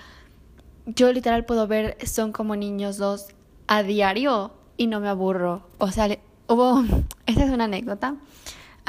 yo 0.94 1.12
literal 1.12 1.44
puedo 1.44 1.66
ver 1.66 1.96
Son 2.06 2.32
como 2.32 2.56
niños 2.56 2.96
dos 2.96 3.28
a 3.66 3.82
diario 3.82 4.52
y 4.76 4.86
no 4.86 5.00
me 5.00 5.08
aburro. 5.08 5.62
O 5.78 5.90
sea, 5.90 6.08
hubo, 6.48 6.82
esta 7.26 7.44
es 7.44 7.50
una 7.50 7.64
anécdota, 7.64 8.16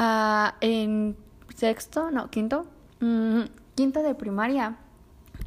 uh, 0.00 0.54
en 0.60 1.16
sexto, 1.54 2.10
no, 2.10 2.30
quinto, 2.30 2.66
mm, 3.00 3.42
quinto 3.74 4.02
de 4.02 4.14
primaria, 4.14 4.76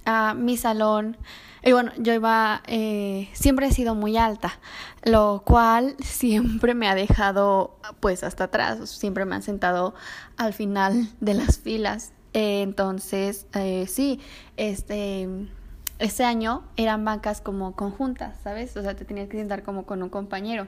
a 0.05 0.33
mi 0.33 0.55
salón, 0.55 1.17
y 1.65 1.71
bueno, 1.71 1.91
yo 1.97 2.13
iba, 2.13 2.62
eh, 2.67 3.27
siempre 3.33 3.65
he 3.65 3.71
sido 3.71 3.95
muy 3.95 4.17
alta, 4.17 4.59
lo 5.03 5.41
cual 5.43 5.95
siempre 6.03 6.75
me 6.75 6.88
ha 6.88 6.93
dejado 6.93 7.79
pues 8.00 8.24
hasta 8.24 8.45
atrás, 8.45 8.88
siempre 8.88 9.25
me 9.25 9.33
han 9.33 9.41
sentado 9.41 9.95
al 10.38 10.53
final 10.53 11.09
de 11.21 11.33
las 11.33 11.57
filas. 11.57 12.13
Entonces, 12.33 13.47
eh, 13.55 13.88
sí, 13.88 14.19
este 14.57 15.27
ese 15.99 16.23
año 16.23 16.63
eran 16.75 17.05
bancas 17.05 17.41
como 17.41 17.75
conjuntas, 17.75 18.35
¿sabes? 18.43 18.75
O 18.77 18.81
sea, 18.81 18.95
te 18.95 19.05
tenías 19.05 19.29
que 19.29 19.37
sentar 19.37 19.63
como 19.63 19.85
con 19.85 20.03
un 20.03 20.09
compañero. 20.09 20.67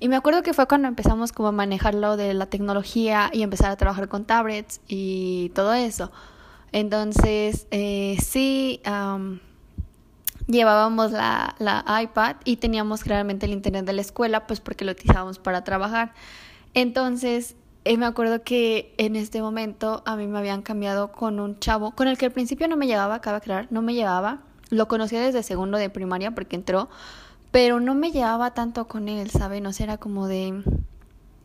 Y 0.00 0.08
me 0.08 0.16
acuerdo 0.16 0.42
que 0.42 0.52
fue 0.52 0.66
cuando 0.66 0.88
empezamos 0.88 1.32
como 1.32 1.48
a 1.48 1.52
manejar 1.52 1.94
lo 1.94 2.16
de 2.16 2.34
la 2.34 2.46
tecnología 2.46 3.30
y 3.32 3.42
empezar 3.42 3.70
a 3.70 3.76
trabajar 3.76 4.08
con 4.08 4.24
tablets 4.24 4.80
y 4.88 5.50
todo 5.54 5.72
eso. 5.74 6.10
Entonces, 6.72 7.66
eh, 7.70 8.16
sí, 8.20 8.80
llevábamos 10.46 11.12
la, 11.12 11.54
la 11.58 11.84
iPad 12.02 12.36
y 12.44 12.56
teníamos 12.56 13.04
realmente 13.06 13.46
el 13.46 13.52
internet 13.52 13.84
de 13.84 13.92
la 13.92 14.00
escuela, 14.00 14.46
pues 14.46 14.60
porque 14.60 14.84
lo 14.84 14.92
utilizábamos 14.92 15.38
para 15.38 15.62
trabajar. 15.62 16.12
Entonces, 16.74 17.54
eh, 17.84 17.96
me 17.96 18.06
acuerdo 18.06 18.42
que 18.42 18.94
en 18.98 19.14
este 19.14 19.42
momento 19.42 20.02
a 20.06 20.16
mí 20.16 20.26
me 20.26 20.38
habían 20.38 20.62
cambiado 20.62 21.12
con 21.12 21.38
un 21.38 21.58
chavo 21.60 21.92
con 21.92 22.08
el 22.08 22.18
que 22.18 22.26
al 22.26 22.32
principio 22.32 22.66
no 22.66 22.76
me 22.76 22.86
llevaba, 22.86 23.16
acaba 23.16 23.38
de 23.38 23.44
crear, 23.44 23.68
no 23.70 23.82
me 23.82 23.94
llevaba 23.94 24.40
lo 24.74 24.88
conocía 24.88 25.20
desde 25.20 25.42
segundo 25.42 25.78
de 25.78 25.90
primaria 25.90 26.32
porque 26.32 26.56
entró, 26.56 26.88
pero 27.50 27.80
no 27.80 27.94
me 27.94 28.10
llevaba 28.10 28.52
tanto 28.52 28.86
con 28.88 29.08
él, 29.08 29.30
¿saben? 29.30 29.62
No 29.62 29.72
sé, 29.72 29.84
era 29.84 29.98
como 29.98 30.26
de... 30.26 30.62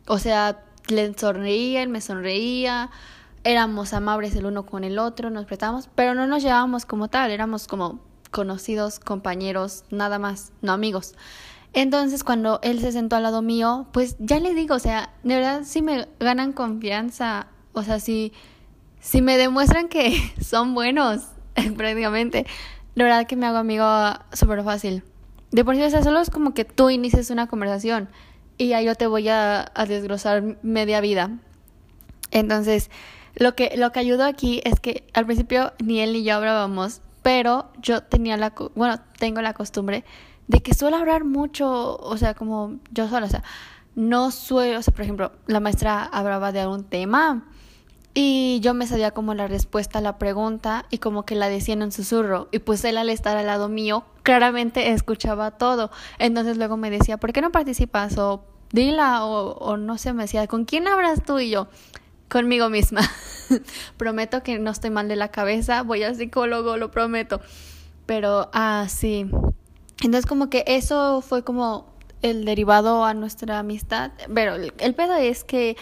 O 0.06 0.18
sea, 0.18 0.64
le 0.88 1.14
sonreía, 1.14 1.82
él 1.82 1.88
me 1.88 2.00
sonreía, 2.00 2.90
éramos 3.44 3.92
amables 3.92 4.34
el 4.34 4.46
uno 4.46 4.66
con 4.66 4.84
el 4.84 4.98
otro, 4.98 5.30
nos 5.30 5.46
prestábamos, 5.46 5.88
pero 5.94 6.14
no 6.14 6.26
nos 6.26 6.42
llevábamos 6.42 6.84
como 6.84 7.08
tal, 7.08 7.30
éramos 7.30 7.66
como 7.66 8.00
conocidos, 8.30 8.98
compañeros, 8.98 9.84
nada 9.90 10.18
más, 10.18 10.52
no 10.62 10.72
amigos. 10.72 11.14
Entonces, 11.72 12.24
cuando 12.24 12.58
él 12.62 12.80
se 12.80 12.92
sentó 12.92 13.16
al 13.16 13.22
lado 13.22 13.42
mío, 13.42 13.86
pues 13.92 14.16
ya 14.18 14.40
le 14.40 14.54
digo, 14.54 14.74
o 14.74 14.80
sea, 14.80 15.12
de 15.22 15.36
verdad 15.36 15.62
sí 15.64 15.82
me 15.82 16.08
ganan 16.18 16.52
confianza, 16.52 17.46
o 17.72 17.82
sea, 17.82 18.00
si, 18.00 18.32
si 19.00 19.22
me 19.22 19.36
demuestran 19.36 19.88
que 19.88 20.16
son 20.40 20.74
buenos, 20.74 21.22
prácticamente, 21.76 22.46
la 22.94 23.04
verdad 23.04 23.26
que 23.26 23.36
me 23.36 23.46
hago 23.46 23.58
amigo 23.58 23.86
súper 24.32 24.62
fácil. 24.64 25.04
De 25.50 25.64
por 25.64 25.74
sí, 25.74 25.82
o 25.82 25.90
sea, 25.90 26.02
solo 26.02 26.20
es 26.20 26.30
como 26.30 26.54
que 26.54 26.64
tú 26.64 26.90
inicies 26.90 27.30
una 27.30 27.46
conversación 27.46 28.08
y 28.56 28.72
ahí 28.72 28.86
yo 28.86 28.94
te 28.94 29.06
voy 29.06 29.28
a, 29.28 29.70
a 29.74 29.86
desglosar 29.86 30.58
media 30.62 31.00
vida. 31.00 31.30
Entonces, 32.30 32.90
lo 33.34 33.54
que, 33.54 33.72
lo 33.76 33.92
que 33.92 34.00
ayudó 34.00 34.24
aquí 34.24 34.60
es 34.64 34.80
que 34.80 35.04
al 35.14 35.26
principio 35.26 35.72
ni 35.82 36.00
él 36.00 36.12
ni 36.12 36.22
yo 36.22 36.36
hablábamos, 36.36 37.00
pero 37.22 37.70
yo 37.80 38.02
tenía 38.02 38.36
la, 38.36 38.52
bueno, 38.74 39.00
tengo 39.18 39.40
la 39.42 39.54
costumbre 39.54 40.04
de 40.48 40.62
que 40.62 40.74
suelo 40.74 40.96
hablar 40.96 41.24
mucho, 41.24 41.96
o 41.96 42.16
sea, 42.16 42.34
como 42.34 42.78
yo 42.90 43.08
sola, 43.08 43.26
o 43.26 43.28
sea, 43.28 43.44
no 43.94 44.30
suelo, 44.30 44.80
o 44.80 44.82
sea, 44.82 44.92
por 44.92 45.02
ejemplo, 45.02 45.32
la 45.46 45.60
maestra 45.60 46.04
hablaba 46.04 46.52
de 46.52 46.60
algún 46.60 46.84
tema 46.84 47.44
y 48.12 48.58
yo 48.60 48.74
me 48.74 48.86
sabía 48.86 49.12
como 49.12 49.34
la 49.34 49.46
respuesta 49.46 49.98
a 49.98 50.02
la 50.02 50.18
pregunta 50.18 50.84
y 50.90 50.98
como 50.98 51.24
que 51.24 51.36
la 51.36 51.48
decía 51.48 51.74
en 51.74 51.92
susurro. 51.92 52.48
Y 52.50 52.58
pues 52.58 52.84
él 52.84 52.98
al 52.98 53.08
estar 53.08 53.36
al 53.36 53.46
lado 53.46 53.68
mío, 53.68 54.04
claramente 54.22 54.90
escuchaba 54.90 55.52
todo. 55.52 55.90
Entonces 56.18 56.56
luego 56.56 56.76
me 56.76 56.90
decía, 56.90 57.18
¿por 57.18 57.32
qué 57.32 57.40
no 57.40 57.52
participas? 57.52 58.18
O 58.18 58.44
dila, 58.72 59.24
o, 59.24 59.52
o 59.58 59.76
no 59.76 59.96
sé, 59.96 60.12
me 60.12 60.24
decía, 60.24 60.46
¿con 60.48 60.64
quién 60.64 60.88
hablas 60.88 61.22
tú? 61.24 61.38
Y 61.38 61.50
yo, 61.50 61.68
conmigo 62.28 62.68
misma. 62.68 63.02
prometo 63.96 64.42
que 64.42 64.58
no 64.58 64.70
estoy 64.72 64.90
mal 64.90 65.06
de 65.06 65.16
la 65.16 65.28
cabeza, 65.28 65.82
voy 65.82 66.02
al 66.02 66.16
psicólogo, 66.16 66.76
lo 66.76 66.90
prometo. 66.90 67.40
Pero, 68.06 68.50
ah, 68.52 68.86
sí. 68.88 69.30
Entonces 70.02 70.26
como 70.26 70.50
que 70.50 70.64
eso 70.66 71.20
fue 71.20 71.44
como 71.44 71.94
el 72.22 72.44
derivado 72.44 73.04
a 73.04 73.14
nuestra 73.14 73.60
amistad. 73.60 74.10
Pero 74.34 74.56
el 74.56 74.94
pedo 74.94 75.14
es 75.14 75.44
que 75.44 75.76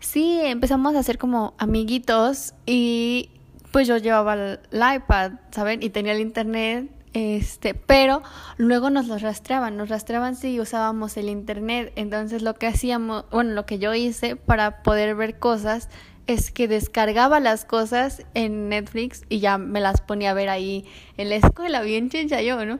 sí 0.00 0.40
empezamos 0.42 0.96
a 0.96 1.02
ser 1.02 1.18
como 1.18 1.54
amiguitos 1.58 2.54
y 2.66 3.30
pues 3.70 3.86
yo 3.86 3.96
llevaba 3.98 4.34
el, 4.34 4.58
iPad, 4.72 5.32
¿saben? 5.52 5.82
Y 5.82 5.90
tenía 5.90 6.12
el 6.12 6.20
internet, 6.20 6.90
este, 7.12 7.74
pero 7.74 8.22
luego 8.56 8.90
nos 8.90 9.06
los 9.06 9.22
rastreaban, 9.22 9.76
nos 9.76 9.88
rastreaban 9.88 10.34
si 10.34 10.58
usábamos 10.58 11.16
el 11.16 11.28
internet. 11.28 11.92
Entonces 11.96 12.42
lo 12.42 12.54
que 12.54 12.66
hacíamos, 12.66 13.24
bueno, 13.30 13.52
lo 13.52 13.66
que 13.66 13.78
yo 13.78 13.94
hice 13.94 14.36
para 14.36 14.82
poder 14.82 15.14
ver 15.14 15.38
cosas 15.38 15.88
es 16.26 16.50
que 16.50 16.68
descargaba 16.68 17.40
las 17.40 17.64
cosas 17.64 18.24
en 18.34 18.68
Netflix 18.68 19.22
y 19.28 19.40
ya 19.40 19.58
me 19.58 19.80
las 19.80 20.00
ponía 20.00 20.30
a 20.30 20.34
ver 20.34 20.48
ahí 20.48 20.84
en 21.16 21.28
la 21.28 21.36
escuela, 21.36 21.82
bien 21.82 22.08
chincha 22.10 22.42
yo, 22.42 22.64
¿no? 22.64 22.78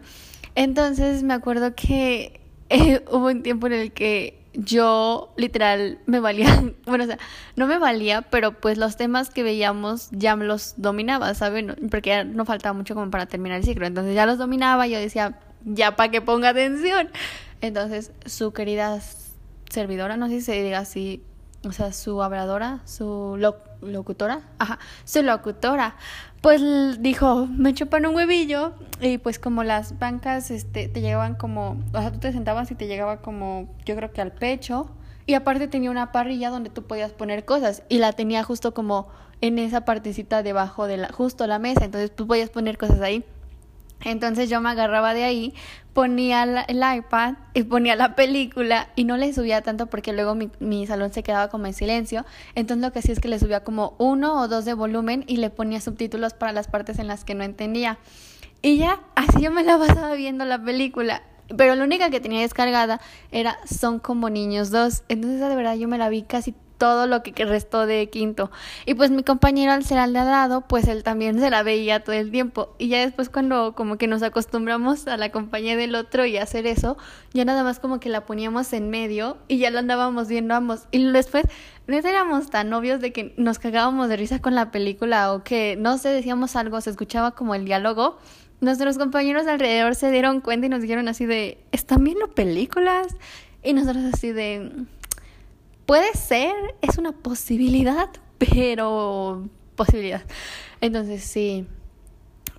Entonces 0.54 1.22
me 1.22 1.34
acuerdo 1.34 1.74
que 1.74 2.40
eh, 2.68 3.04
hubo 3.10 3.26
un 3.26 3.42
tiempo 3.42 3.66
en 3.66 3.74
el 3.74 3.92
que 3.92 4.39
yo 4.64 5.32
literal 5.36 5.98
me 6.06 6.20
valía, 6.20 6.62
bueno, 6.86 7.04
o 7.04 7.06
sea, 7.06 7.18
no 7.56 7.66
me 7.66 7.78
valía, 7.78 8.22
pero 8.22 8.60
pues 8.60 8.78
los 8.78 8.96
temas 8.96 9.30
que 9.30 9.42
veíamos 9.42 10.08
ya 10.12 10.36
los 10.36 10.74
dominaba, 10.76 11.34
¿saben? 11.34 11.76
Porque 11.90 12.10
ya 12.10 12.24
no 12.24 12.44
faltaba 12.44 12.72
mucho 12.74 12.94
como 12.94 13.10
para 13.10 13.26
terminar 13.26 13.58
el 13.58 13.64
ciclo, 13.64 13.86
entonces 13.86 14.14
ya 14.14 14.26
los 14.26 14.38
dominaba, 14.38 14.86
yo 14.86 14.98
decía, 14.98 15.38
ya 15.64 15.96
para 15.96 16.10
que 16.10 16.20
ponga 16.20 16.50
atención. 16.50 17.10
Entonces, 17.60 18.12
su 18.24 18.52
querida 18.52 18.98
servidora, 19.70 20.16
no 20.16 20.28
sé 20.28 20.40
si 20.40 20.40
se 20.42 20.62
diga 20.62 20.78
así, 20.78 21.22
o 21.64 21.72
sea, 21.72 21.92
su 21.92 22.22
habladora, 22.22 22.80
su 22.86 23.36
locutora, 23.82 24.40
ajá, 24.58 24.78
su 25.04 25.22
locutora, 25.22 25.96
pues 26.40 26.62
dijo, 27.02 27.46
me 27.46 27.74
chupan 27.74 28.06
un 28.06 28.14
huevillo 28.14 28.72
y 29.00 29.18
pues 29.18 29.38
como 29.38 29.62
las 29.62 29.98
bancas 29.98 30.50
este, 30.50 30.88
te 30.88 31.00
llegaban 31.00 31.34
como, 31.34 31.76
o 31.92 32.00
sea, 32.00 32.12
tú 32.12 32.18
te 32.18 32.32
sentabas 32.32 32.70
y 32.70 32.74
te 32.74 32.86
llegaba 32.86 33.20
como, 33.20 33.68
yo 33.84 33.94
creo 33.94 34.12
que 34.12 34.22
al 34.22 34.32
pecho 34.32 34.90
y 35.26 35.34
aparte 35.34 35.68
tenía 35.68 35.90
una 35.90 36.12
parrilla 36.12 36.50
donde 36.50 36.70
tú 36.70 36.82
podías 36.84 37.12
poner 37.12 37.44
cosas 37.44 37.82
y 37.88 37.98
la 37.98 38.12
tenía 38.12 38.42
justo 38.42 38.72
como 38.72 39.08
en 39.42 39.58
esa 39.58 39.84
partecita 39.84 40.42
debajo 40.42 40.86
de 40.86 40.96
la, 40.96 41.12
justo 41.12 41.46
la 41.46 41.58
mesa, 41.58 41.84
entonces 41.84 42.14
tú 42.14 42.26
podías 42.26 42.50
poner 42.50 42.78
cosas 42.78 43.00
ahí. 43.00 43.24
Entonces 44.04 44.48
yo 44.48 44.60
me 44.60 44.70
agarraba 44.70 45.14
de 45.14 45.24
ahí, 45.24 45.54
ponía 45.92 46.44
el 46.68 46.98
iPad 46.98 47.34
y 47.54 47.64
ponía 47.64 47.96
la 47.96 48.14
película 48.14 48.88
y 48.96 49.04
no 49.04 49.16
le 49.16 49.32
subía 49.32 49.62
tanto 49.62 49.86
porque 49.86 50.12
luego 50.12 50.34
mi, 50.34 50.50
mi, 50.60 50.86
salón 50.86 51.12
se 51.12 51.22
quedaba 51.22 51.48
como 51.48 51.66
en 51.66 51.74
silencio. 51.74 52.24
Entonces 52.54 52.82
lo 52.84 52.92
que 52.92 53.00
hacía 53.00 53.12
es 53.12 53.20
que 53.20 53.28
le 53.28 53.38
subía 53.38 53.64
como 53.64 53.94
uno 53.98 54.40
o 54.40 54.48
dos 54.48 54.64
de 54.64 54.74
volumen 54.74 55.24
y 55.26 55.36
le 55.36 55.50
ponía 55.50 55.80
subtítulos 55.80 56.34
para 56.34 56.52
las 56.52 56.68
partes 56.68 56.98
en 56.98 57.06
las 57.06 57.24
que 57.24 57.34
no 57.34 57.44
entendía. 57.44 57.98
Y 58.62 58.78
ya 58.78 59.00
así 59.14 59.42
yo 59.42 59.50
me 59.50 59.64
la 59.64 59.78
pasaba 59.78 60.14
viendo 60.14 60.44
la 60.44 60.62
película. 60.62 61.22
Pero 61.56 61.74
la 61.74 61.82
única 61.82 62.10
que 62.10 62.20
tenía 62.20 62.42
descargada 62.42 63.00
era 63.32 63.58
Son 63.66 63.98
como 63.98 64.30
niños 64.30 64.70
dos. 64.70 65.02
Entonces 65.08 65.40
de 65.40 65.56
verdad 65.56 65.74
yo 65.74 65.88
me 65.88 65.98
la 65.98 66.08
vi 66.08 66.22
casi 66.22 66.54
todo 66.80 67.06
lo 67.06 67.22
que 67.22 67.44
restó 67.44 67.84
de 67.84 68.08
quinto. 68.08 68.50
Y 68.86 68.94
pues 68.94 69.10
mi 69.10 69.22
compañero 69.22 69.70
al 69.72 69.84
ser 69.84 69.98
al 69.98 70.14
lado, 70.14 70.62
pues 70.62 70.88
él 70.88 71.02
también 71.02 71.38
se 71.38 71.50
la 71.50 71.62
veía 71.62 72.02
todo 72.02 72.16
el 72.16 72.30
tiempo. 72.30 72.74
Y 72.78 72.88
ya 72.88 73.00
después 73.00 73.28
cuando 73.28 73.74
como 73.74 73.98
que 73.98 74.06
nos 74.06 74.22
acostumbramos 74.22 75.06
a 75.06 75.18
la 75.18 75.30
compañía 75.30 75.76
del 75.76 75.94
otro 75.94 76.24
y 76.24 76.38
hacer 76.38 76.66
eso, 76.66 76.96
ya 77.34 77.44
nada 77.44 77.64
más 77.64 77.80
como 77.80 78.00
que 78.00 78.08
la 78.08 78.24
poníamos 78.24 78.72
en 78.72 78.88
medio 78.88 79.36
y 79.46 79.58
ya 79.58 79.70
la 79.70 79.80
andábamos 79.80 80.28
viendo 80.28 80.54
ambos. 80.54 80.84
Y 80.90 81.04
después 81.12 81.44
no 81.86 81.96
éramos 81.98 82.48
tan 82.48 82.70
novios 82.70 83.00
de 83.02 83.12
que 83.12 83.34
nos 83.36 83.58
cagábamos 83.58 84.08
de 84.08 84.16
risa 84.16 84.40
con 84.40 84.54
la 84.54 84.70
película 84.70 85.34
o 85.34 85.44
que 85.44 85.76
no 85.78 85.98
sé, 85.98 86.08
decíamos 86.08 86.56
algo, 86.56 86.80
se 86.80 86.88
escuchaba 86.88 87.32
como 87.32 87.54
el 87.54 87.66
diálogo. 87.66 88.16
Nuestros 88.62 88.96
compañeros 88.96 89.46
alrededor 89.46 89.94
se 89.96 90.10
dieron 90.10 90.40
cuenta 90.40 90.64
y 90.64 90.70
nos 90.70 90.80
dijeron 90.80 91.08
así 91.08 91.26
de, 91.26 91.58
¿están 91.72 92.04
viendo 92.04 92.28
películas? 92.28 93.08
Y 93.62 93.74
nosotros 93.74 94.02
así 94.14 94.32
de, 94.32 94.72
Puede 95.90 96.14
ser, 96.14 96.54
es 96.82 96.98
una 96.98 97.10
posibilidad, 97.10 98.10
pero 98.38 99.48
posibilidad. 99.74 100.22
Entonces 100.80 101.24
sí, 101.24 101.66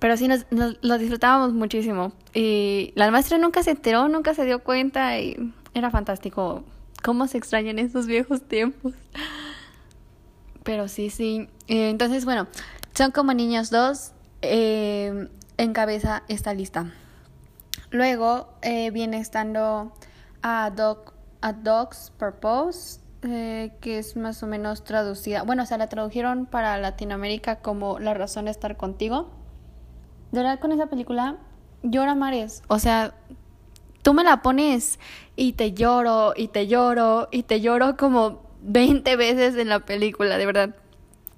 pero 0.00 0.18
sí 0.18 0.28
nos, 0.28 0.44
lo 0.50 0.98
disfrutábamos 0.98 1.54
muchísimo. 1.54 2.12
Y 2.34 2.92
la 2.94 3.10
maestra 3.10 3.38
nunca 3.38 3.62
se 3.62 3.70
enteró, 3.70 4.06
nunca 4.08 4.34
se 4.34 4.44
dio 4.44 4.62
cuenta 4.62 5.18
y 5.18 5.50
era 5.72 5.90
fantástico 5.90 6.62
cómo 7.02 7.26
se 7.26 7.38
extrañan 7.38 7.78
esos 7.78 8.06
viejos 8.06 8.42
tiempos. 8.42 8.92
Pero 10.62 10.86
sí, 10.88 11.08
sí. 11.08 11.48
Eh, 11.68 11.88
entonces, 11.88 12.26
bueno, 12.26 12.48
son 12.92 13.12
como 13.12 13.32
niños 13.32 13.70
dos. 13.70 14.12
Eh, 14.42 15.26
encabeza 15.56 16.22
esta 16.28 16.52
lista. 16.52 16.92
Luego 17.90 18.52
eh, 18.60 18.90
viene 18.90 19.20
estando 19.20 19.94
a, 20.42 20.68
Dog, 20.68 21.14
a 21.40 21.54
Dog's 21.54 22.12
Purpose, 22.18 23.00
eh, 23.22 23.72
que 23.80 23.98
es 23.98 24.16
más 24.16 24.42
o 24.42 24.46
menos 24.46 24.84
traducida. 24.84 25.42
Bueno, 25.42 25.62
o 25.62 25.66
sea, 25.66 25.78
la 25.78 25.88
tradujeron 25.88 26.46
para 26.46 26.76
Latinoamérica 26.78 27.60
como 27.60 27.98
La 27.98 28.14
razón 28.14 28.46
de 28.46 28.50
estar 28.50 28.76
contigo. 28.76 29.30
De 30.32 30.40
verdad, 30.40 30.58
con 30.58 30.72
esa 30.72 30.86
película 30.86 31.36
llora 31.82 32.14
mares. 32.14 32.62
O 32.68 32.78
sea, 32.78 33.14
tú 34.02 34.14
me 34.14 34.24
la 34.24 34.42
pones 34.42 34.98
y 35.36 35.52
te 35.52 35.72
lloro, 35.72 36.34
y 36.36 36.48
te 36.48 36.66
lloro, 36.66 37.28
y 37.30 37.44
te 37.44 37.60
lloro 37.60 37.96
como 37.96 38.42
20 38.62 39.16
veces 39.16 39.56
en 39.56 39.68
la 39.68 39.80
película, 39.80 40.36
de 40.36 40.46
verdad. 40.46 40.74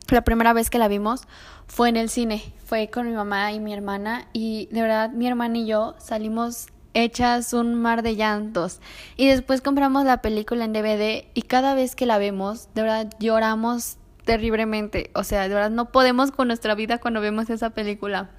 La 0.08 0.22
primera 0.22 0.52
vez 0.52 0.70
que 0.70 0.78
la 0.78 0.88
vimos 0.88 1.22
fue 1.66 1.88
en 1.88 1.96
el 1.96 2.08
cine, 2.10 2.42
fue 2.64 2.88
con 2.88 3.08
mi 3.08 3.14
mamá 3.14 3.52
y 3.52 3.60
mi 3.60 3.72
hermana, 3.72 4.28
y 4.32 4.68
de 4.70 4.82
verdad 4.82 5.10
mi 5.10 5.26
hermana 5.26 5.58
y 5.58 5.66
yo 5.66 5.94
salimos 5.98 6.66
hechas 6.94 7.52
un 7.52 7.74
mar 7.74 8.02
de 8.02 8.16
llantos. 8.16 8.80
Y 9.16 9.26
después 9.26 9.60
compramos 9.60 10.04
la 10.04 10.22
película 10.22 10.64
en 10.64 10.72
DVD 10.72 11.26
y 11.34 11.42
cada 11.42 11.74
vez 11.74 11.94
que 11.94 12.06
la 12.06 12.18
vemos, 12.18 12.68
de 12.74 12.82
verdad 12.82 13.10
lloramos 13.18 13.98
terriblemente. 14.24 15.10
O 15.14 15.24
sea, 15.24 15.42
de 15.48 15.54
verdad 15.54 15.70
no 15.70 15.90
podemos 15.92 16.30
con 16.30 16.48
nuestra 16.48 16.74
vida 16.74 16.98
cuando 16.98 17.20
vemos 17.20 17.50
esa 17.50 17.70
película. 17.70 18.30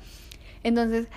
Entonces, 0.64 1.08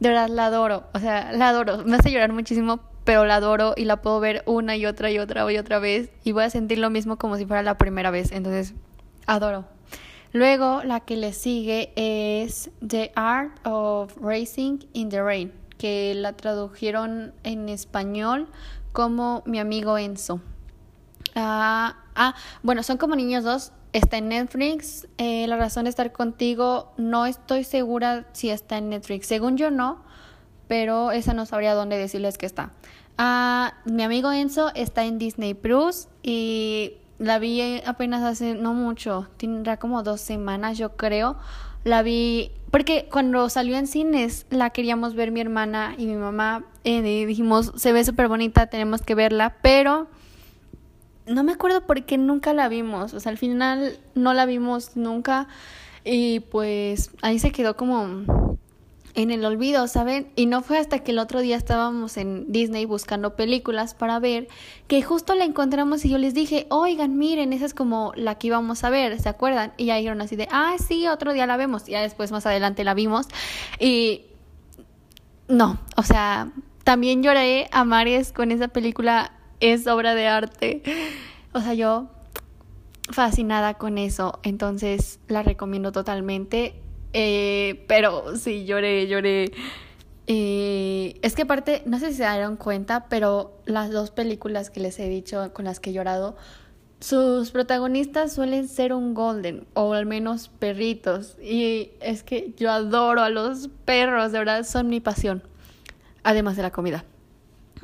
de 0.00 0.08
verdad 0.08 0.28
la 0.28 0.46
adoro. 0.46 0.84
O 0.92 0.98
sea, 0.98 1.32
la 1.32 1.48
adoro. 1.48 1.84
Me 1.84 1.96
hace 1.96 2.10
llorar 2.10 2.32
muchísimo, 2.32 2.80
pero 3.04 3.24
la 3.24 3.36
adoro 3.36 3.74
y 3.76 3.84
la 3.84 4.02
puedo 4.02 4.20
ver 4.20 4.42
una 4.46 4.76
y 4.76 4.84
otra 4.84 5.10
y 5.10 5.18
otra 5.18 5.50
y 5.50 5.56
otra 5.56 5.78
vez. 5.78 6.10
Y 6.24 6.32
voy 6.32 6.44
a 6.44 6.50
sentir 6.50 6.78
lo 6.78 6.90
mismo 6.90 7.16
como 7.16 7.38
si 7.38 7.46
fuera 7.46 7.62
la 7.62 7.78
primera 7.78 8.10
vez. 8.10 8.32
Entonces, 8.32 8.74
adoro. 9.26 9.64
Luego, 10.34 10.82
la 10.82 11.00
que 11.00 11.16
le 11.16 11.34
sigue 11.34 11.92
es 11.94 12.70
The 12.86 13.12
Art 13.16 13.52
of 13.66 14.16
Racing 14.16 14.78
in 14.94 15.10
the 15.10 15.22
Rain 15.22 15.61
que 15.82 16.14
la 16.14 16.34
tradujeron 16.34 17.34
en 17.42 17.68
español 17.68 18.46
como 18.92 19.42
Mi 19.46 19.58
amigo 19.58 19.98
Enzo. 19.98 20.40
Ah, 21.34 21.96
ah 22.14 22.36
bueno, 22.62 22.84
son 22.84 22.98
como 22.98 23.16
niños 23.16 23.42
dos. 23.42 23.72
Está 23.92 24.18
en 24.18 24.28
Netflix. 24.28 25.08
Eh, 25.18 25.44
la 25.48 25.56
razón 25.56 25.84
de 25.84 25.90
estar 25.90 26.12
contigo, 26.12 26.92
no 26.98 27.26
estoy 27.26 27.64
segura 27.64 28.28
si 28.32 28.50
está 28.50 28.78
en 28.78 28.90
Netflix. 28.90 29.26
Según 29.26 29.56
yo 29.56 29.72
no, 29.72 30.04
pero 30.68 31.10
esa 31.10 31.34
no 31.34 31.46
sabría 31.46 31.74
dónde 31.74 31.98
decirles 31.98 32.38
que 32.38 32.46
está. 32.46 32.70
Ah, 33.18 33.74
mi 33.84 34.04
amigo 34.04 34.30
Enzo 34.30 34.70
está 34.76 35.04
en 35.04 35.18
Disney 35.18 35.54
Plus 35.54 36.06
y 36.22 36.92
la 37.18 37.40
vi 37.40 37.82
apenas 37.84 38.22
hace 38.22 38.54
no 38.54 38.72
mucho, 38.72 39.26
tendrá 39.36 39.78
como 39.78 40.04
dos 40.04 40.20
semanas 40.20 40.78
yo 40.78 40.96
creo. 40.96 41.38
La 41.84 42.02
vi 42.02 42.50
porque 42.72 43.06
cuando 43.12 43.50
salió 43.50 43.76
en 43.76 43.86
cines 43.86 44.46
la 44.48 44.70
queríamos 44.70 45.14
ver 45.14 45.30
mi 45.30 45.40
hermana 45.40 45.94
y 45.98 46.06
mi 46.06 46.14
mamá. 46.14 46.64
Eh, 46.84 47.02
dijimos, 47.26 47.72
se 47.76 47.92
ve 47.92 48.04
súper 48.04 48.28
bonita, 48.28 48.66
tenemos 48.66 49.02
que 49.02 49.14
verla, 49.14 49.56
pero 49.62 50.08
no 51.26 51.44
me 51.44 51.52
acuerdo 51.52 51.86
por 51.86 52.04
qué 52.04 52.16
nunca 52.16 52.54
la 52.54 52.68
vimos. 52.68 53.12
O 53.14 53.20
sea, 53.20 53.30
al 53.30 53.38
final 53.38 53.98
no 54.14 54.32
la 54.32 54.46
vimos 54.46 54.96
nunca 54.96 55.48
y 56.04 56.40
pues 56.40 57.10
ahí 57.20 57.38
se 57.38 57.52
quedó 57.52 57.76
como 57.76 58.51
en 59.14 59.30
el 59.30 59.44
olvido, 59.44 59.86
¿saben? 59.88 60.28
Y 60.36 60.46
no 60.46 60.62
fue 60.62 60.78
hasta 60.78 61.00
que 61.00 61.10
el 61.10 61.18
otro 61.18 61.40
día 61.40 61.56
estábamos 61.56 62.16
en 62.16 62.50
Disney 62.50 62.86
buscando 62.86 63.36
películas 63.36 63.94
para 63.94 64.18
ver 64.18 64.48
que 64.88 65.02
justo 65.02 65.34
la 65.34 65.44
encontramos 65.44 66.04
y 66.04 66.08
yo 66.08 66.18
les 66.18 66.34
dije, 66.34 66.66
oigan, 66.70 67.18
miren, 67.18 67.52
esa 67.52 67.66
es 67.66 67.74
como 67.74 68.12
la 68.16 68.36
que 68.36 68.46
íbamos 68.46 68.84
a 68.84 68.90
ver, 68.90 69.20
¿se 69.20 69.28
acuerdan? 69.28 69.72
Y 69.76 69.86
ya 69.86 69.96
dijeron 69.96 70.20
así 70.20 70.36
de, 70.36 70.48
ah, 70.50 70.76
sí, 70.78 71.06
otro 71.08 71.32
día 71.32 71.46
la 71.46 71.56
vemos. 71.56 71.88
Y 71.88 71.92
ya 71.92 72.00
después 72.00 72.32
más 72.32 72.46
adelante 72.46 72.84
la 72.84 72.94
vimos 72.94 73.26
y 73.78 74.22
no, 75.48 75.78
o 75.96 76.02
sea, 76.02 76.50
también 76.84 77.22
lloré 77.22 77.68
a 77.72 77.84
Mares 77.84 78.32
con 78.32 78.50
esa 78.50 78.68
película, 78.68 79.32
es 79.60 79.86
obra 79.86 80.14
de 80.14 80.28
arte. 80.28 80.82
O 81.52 81.60
sea, 81.60 81.74
yo 81.74 82.08
fascinada 83.10 83.74
con 83.74 83.98
eso, 83.98 84.40
entonces 84.42 85.20
la 85.28 85.42
recomiendo 85.42 85.92
totalmente 85.92 86.80
eh, 87.12 87.84
pero 87.88 88.36
sí, 88.36 88.64
lloré, 88.64 89.06
lloré. 89.06 89.52
Eh, 90.26 91.18
es 91.22 91.34
que 91.34 91.42
aparte, 91.42 91.82
no 91.84 91.98
sé 91.98 92.10
si 92.10 92.18
se 92.18 92.30
dieron 92.30 92.56
cuenta, 92.56 93.06
pero 93.08 93.60
las 93.64 93.90
dos 93.90 94.10
películas 94.10 94.70
que 94.70 94.80
les 94.80 94.98
he 94.98 95.08
dicho 95.08 95.52
con 95.52 95.64
las 95.64 95.80
que 95.80 95.90
he 95.90 95.92
llorado 95.92 96.36
sus 97.02 97.50
protagonistas 97.50 98.32
suelen 98.32 98.68
ser 98.68 98.92
un 98.92 99.12
golden 99.12 99.66
o 99.74 99.92
al 99.92 100.06
menos 100.06 100.48
perritos 100.48 101.36
y 101.42 101.90
es 102.00 102.22
que 102.22 102.54
yo 102.56 102.70
adoro 102.70 103.22
a 103.22 103.28
los 103.28 103.68
perros, 103.84 104.30
de 104.30 104.38
verdad 104.38 104.62
son 104.62 104.86
mi 104.86 105.00
pasión, 105.00 105.42
además 106.22 106.56
de 106.56 106.62
la 106.62 106.70
comida. 106.70 107.04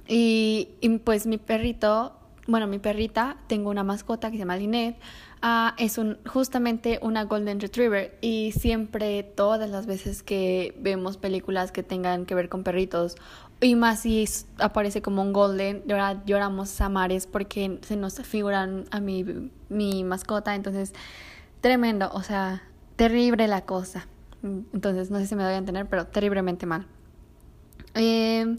Y, 0.07 0.69
pues 1.05 1.27
mi 1.27 1.37
perrito, 1.37 2.17
bueno, 2.48 2.66
mi 2.66 2.78
perrita, 2.78 3.37
tengo 3.46 3.70
una 3.70 3.84
mascota 3.84 4.30
que 4.30 4.37
se 4.37 4.40
llama 4.40 4.56
Lynette, 4.56 4.98
ah, 5.42 5.74
es 5.78 5.98
un, 5.98 6.18
justamente 6.26 6.98
una 7.02 7.24
golden 7.24 7.61
retriever 7.61 8.18
y 8.22 8.52
siempre 8.52 9.22
todas 9.22 9.70
las 9.70 9.87
veces 9.87 10.22
que 10.22 10.74
vemos 10.80 11.18
películas 11.18 11.70
que 11.70 11.82
tengan 11.82 12.24
que 12.26 12.34
ver 12.34 12.48
con 12.48 12.64
perritos 12.64 13.16
y 13.61 13.74
más 13.74 14.00
si 14.00 14.24
aparece 14.58 15.02
como 15.02 15.20
un 15.20 15.32
golden, 15.32 15.84
lloramos 16.24 16.80
a 16.80 16.88
mares 16.88 17.26
porque 17.26 17.78
se 17.82 17.96
nos 17.96 18.14
figuran 18.22 18.84
a 18.90 19.00
mi, 19.00 19.50
mi 19.68 20.04
mascota. 20.04 20.54
Entonces, 20.54 20.94
tremendo, 21.61 22.08
o 22.12 22.22
sea, 22.22 22.62
terrible 22.96 23.48
la 23.48 23.62
cosa. 23.62 24.06
Entonces, 24.42 25.11
no 25.11 25.18
sé 25.18 25.26
si 25.26 25.34
me 25.34 25.42
voy 25.42 25.52
a 25.52 25.56
entender, 25.56 25.87
pero 25.87 26.06
terriblemente 26.06 26.66
mal. 26.66 26.87
Eh, 27.94 28.56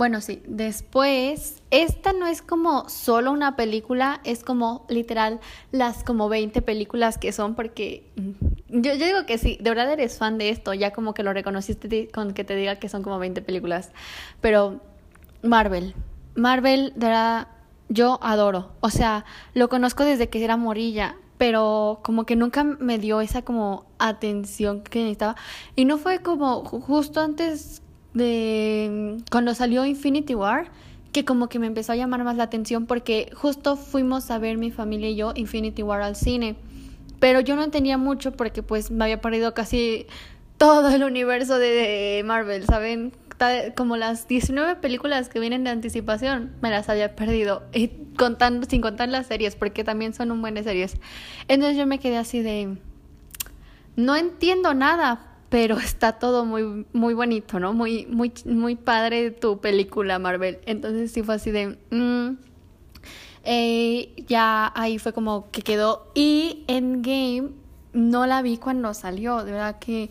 bueno, 0.00 0.22
sí, 0.22 0.42
después, 0.46 1.62
esta 1.70 2.14
no 2.14 2.26
es 2.26 2.40
como 2.40 2.88
solo 2.88 3.32
una 3.32 3.54
película, 3.54 4.22
es 4.24 4.42
como 4.42 4.86
literal 4.88 5.40
las 5.72 6.04
como 6.04 6.30
20 6.30 6.62
películas 6.62 7.18
que 7.18 7.32
son 7.32 7.54
porque 7.54 8.10
mm, 8.16 8.80
yo, 8.80 8.94
digo 8.96 9.26
que 9.26 9.36
sí, 9.36 9.58
de 9.60 9.68
verdad 9.68 9.92
eres 9.92 10.16
fan 10.16 10.38
de 10.38 10.48
esto, 10.48 10.72
ya 10.72 10.94
como 10.94 11.12
que 11.12 11.22
lo 11.22 11.34
reconociste 11.34 12.08
con 12.08 12.32
que 12.32 12.44
te 12.44 12.56
diga 12.56 12.76
que 12.76 12.88
son 12.88 13.02
como 13.02 13.18
20 13.18 13.42
películas, 13.42 13.90
pero 14.40 14.80
Marvel, 15.42 15.94
Marvel, 16.34 16.94
de 16.96 17.06
verdad, 17.06 17.48
yo 17.90 18.18
adoro, 18.22 18.70
o 18.80 18.88
sea, 18.88 19.26
lo 19.52 19.68
conozco 19.68 20.06
desde 20.06 20.30
que 20.30 20.42
era 20.42 20.56
morilla, 20.56 21.16
pero 21.36 22.00
como 22.02 22.24
que 22.24 22.36
nunca 22.36 22.64
me 22.64 22.96
dio 22.98 23.20
esa 23.20 23.42
como 23.42 23.84
atención 23.98 24.80
que 24.80 25.00
necesitaba. 25.00 25.36
Y 25.76 25.84
no 25.84 25.98
fue 25.98 26.20
como 26.20 26.64
justo 26.64 27.20
antes 27.20 27.82
de 28.14 29.18
cuando 29.30 29.54
salió 29.54 29.84
Infinity 29.86 30.34
War 30.34 30.70
que 31.12 31.24
como 31.24 31.48
que 31.48 31.58
me 31.58 31.66
empezó 31.66 31.92
a 31.92 31.96
llamar 31.96 32.22
más 32.24 32.36
la 32.36 32.44
atención 32.44 32.86
porque 32.86 33.30
justo 33.34 33.76
fuimos 33.76 34.30
a 34.30 34.38
ver 34.38 34.58
mi 34.58 34.70
familia 34.70 35.10
y 35.10 35.16
yo 35.16 35.32
Infinity 35.34 35.82
War 35.82 36.02
al 36.02 36.16
cine. 36.16 36.56
Pero 37.18 37.40
yo 37.40 37.56
no 37.56 37.62
entendía 37.62 37.98
mucho 37.98 38.32
porque 38.32 38.62
pues 38.62 38.90
me 38.90 39.04
había 39.04 39.20
perdido 39.20 39.52
casi 39.52 40.06
todo 40.56 40.88
el 40.90 41.04
universo 41.04 41.58
de 41.58 42.22
Marvel, 42.24 42.64
¿saben? 42.64 43.12
Como 43.76 43.96
las 43.96 44.28
19 44.28 44.76
películas 44.76 45.28
que 45.28 45.40
vienen 45.40 45.64
de 45.64 45.70
anticipación, 45.70 46.52
me 46.60 46.70
las 46.70 46.88
había 46.88 47.16
perdido. 47.16 47.62
Y 47.72 47.88
contando, 48.16 48.66
sin 48.68 48.80
contar 48.80 49.08
las 49.08 49.26
series, 49.26 49.56
porque 49.56 49.82
también 49.82 50.12
son 50.14 50.30
un 50.30 50.40
buen 50.40 50.54
de 50.54 50.62
series. 50.62 50.96
Entonces 51.48 51.76
yo 51.76 51.86
me 51.86 51.98
quedé 51.98 52.18
así 52.18 52.40
de... 52.40 52.76
No 53.96 54.16
entiendo 54.16 54.72
nada, 54.74 55.29
pero 55.50 55.76
está 55.78 56.12
todo 56.12 56.46
muy, 56.46 56.86
muy 56.94 57.12
bonito, 57.12 57.60
¿no? 57.60 57.74
Muy, 57.74 58.06
muy, 58.06 58.32
muy 58.46 58.76
padre 58.76 59.30
tu 59.32 59.60
película, 59.60 60.18
Marvel. 60.18 60.60
Entonces 60.64 61.12
sí 61.12 61.22
fue 61.22 61.34
así 61.34 61.50
de... 61.50 61.78
Mm, 61.90 62.38
eh, 63.42 64.24
ya 64.28 64.72
ahí 64.74 64.98
fue 64.98 65.12
como 65.12 65.50
que 65.50 65.62
quedó. 65.62 66.10
Y 66.14 66.64
Endgame 66.68 67.50
no 67.92 68.26
la 68.26 68.42
vi 68.42 68.56
cuando 68.58 68.94
salió, 68.94 69.44
de 69.44 69.52
verdad 69.52 69.78
que 69.80 70.10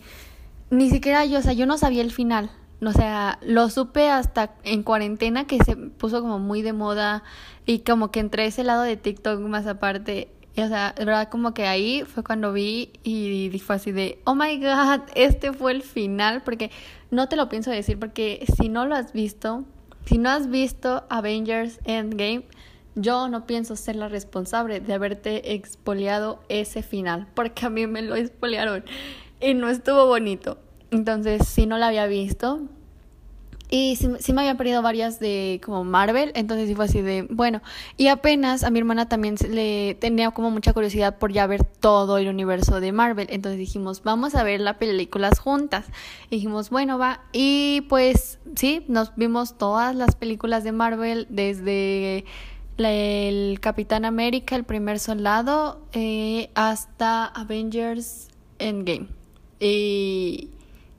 ni 0.68 0.90
siquiera 0.90 1.24
yo, 1.24 1.38
o 1.38 1.42
sea, 1.42 1.54
yo 1.54 1.66
no 1.66 1.78
sabía 1.78 2.02
el 2.02 2.12
final. 2.12 2.50
O 2.84 2.92
sea, 2.92 3.38
lo 3.42 3.68
supe 3.68 4.08
hasta 4.08 4.54
en 4.64 4.82
cuarentena 4.82 5.46
que 5.46 5.62
se 5.64 5.76
puso 5.76 6.22
como 6.22 6.38
muy 6.38 6.62
de 6.62 6.72
moda 6.72 7.22
y 7.66 7.80
como 7.80 8.10
que 8.10 8.20
entré 8.20 8.46
ese 8.46 8.64
lado 8.64 8.82
de 8.82 8.96
TikTok 8.96 9.40
más 9.40 9.66
aparte 9.66 10.32
o 10.56 10.68
sea, 10.68 10.94
de 10.96 11.04
verdad 11.04 11.28
como 11.28 11.54
que 11.54 11.66
ahí 11.66 12.02
fue 12.04 12.22
cuando 12.22 12.52
vi 12.52 12.90
y 13.02 13.50
fue 13.64 13.76
así 13.76 13.92
de, 13.92 14.20
oh 14.24 14.34
my 14.34 14.58
god, 14.58 15.00
este 15.14 15.52
fue 15.52 15.72
el 15.72 15.82
final, 15.82 16.42
porque 16.42 16.70
no 17.10 17.28
te 17.28 17.36
lo 17.36 17.48
pienso 17.48 17.70
decir, 17.70 17.98
porque 17.98 18.44
si 18.56 18.68
no 18.68 18.86
lo 18.86 18.94
has 18.94 19.12
visto, 19.12 19.64
si 20.06 20.18
no 20.18 20.30
has 20.30 20.48
visto 20.48 21.04
Avengers 21.08 21.80
Endgame, 21.84 22.44
yo 22.94 23.28
no 23.28 23.46
pienso 23.46 23.76
ser 23.76 23.96
la 23.96 24.08
responsable 24.08 24.80
de 24.80 24.92
haberte 24.92 25.54
expoliado 25.54 26.40
ese 26.48 26.82
final, 26.82 27.28
porque 27.34 27.66
a 27.66 27.70
mí 27.70 27.86
me 27.86 28.02
lo 28.02 28.16
expoliaron 28.16 28.84
y 29.40 29.54
no 29.54 29.68
estuvo 29.68 30.06
bonito. 30.06 30.58
Entonces, 30.90 31.46
si 31.46 31.66
no 31.66 31.78
lo 31.78 31.84
había 31.84 32.06
visto, 32.06 32.62
y 33.70 33.96
sí, 33.96 34.32
me 34.32 34.40
había 34.40 34.56
perdido 34.56 34.82
varias 34.82 35.20
de 35.20 35.60
como 35.64 35.84
Marvel, 35.84 36.32
entonces 36.34 36.68
sí 36.68 36.74
fue 36.74 36.86
así 36.86 37.02
de, 37.02 37.26
bueno, 37.30 37.62
y 37.96 38.08
apenas 38.08 38.64
a 38.64 38.70
mi 38.70 38.80
hermana 38.80 39.08
también 39.08 39.36
le 39.48 39.94
tenía 39.94 40.32
como 40.32 40.50
mucha 40.50 40.72
curiosidad 40.72 41.18
por 41.18 41.32
ya 41.32 41.46
ver 41.46 41.64
todo 41.64 42.18
el 42.18 42.28
universo 42.28 42.80
de 42.80 42.90
Marvel, 42.90 43.28
entonces 43.30 43.58
dijimos, 43.58 44.02
vamos 44.02 44.34
a 44.34 44.42
ver 44.42 44.60
las 44.60 44.76
películas 44.76 45.38
juntas. 45.38 45.86
Y 46.30 46.36
dijimos, 46.36 46.70
bueno, 46.70 46.98
va, 46.98 47.22
y 47.32 47.82
pues 47.88 48.40
sí, 48.56 48.84
nos 48.88 49.14
vimos 49.14 49.56
todas 49.56 49.94
las 49.94 50.16
películas 50.16 50.64
de 50.64 50.72
Marvel 50.72 51.26
desde 51.30 52.24
el 52.76 53.60
Capitán 53.60 54.04
América, 54.04 54.56
el 54.56 54.64
primer 54.64 54.98
soldado, 54.98 55.86
eh, 55.92 56.50
hasta 56.54 57.26
Avengers 57.26 58.28
Endgame. 58.58 59.08
Y 59.60 60.50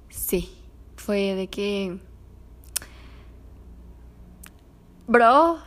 sí, 0.09 0.49
fue 0.95 1.35
de 1.35 1.47
que 1.47 1.99
bro, 5.11 5.59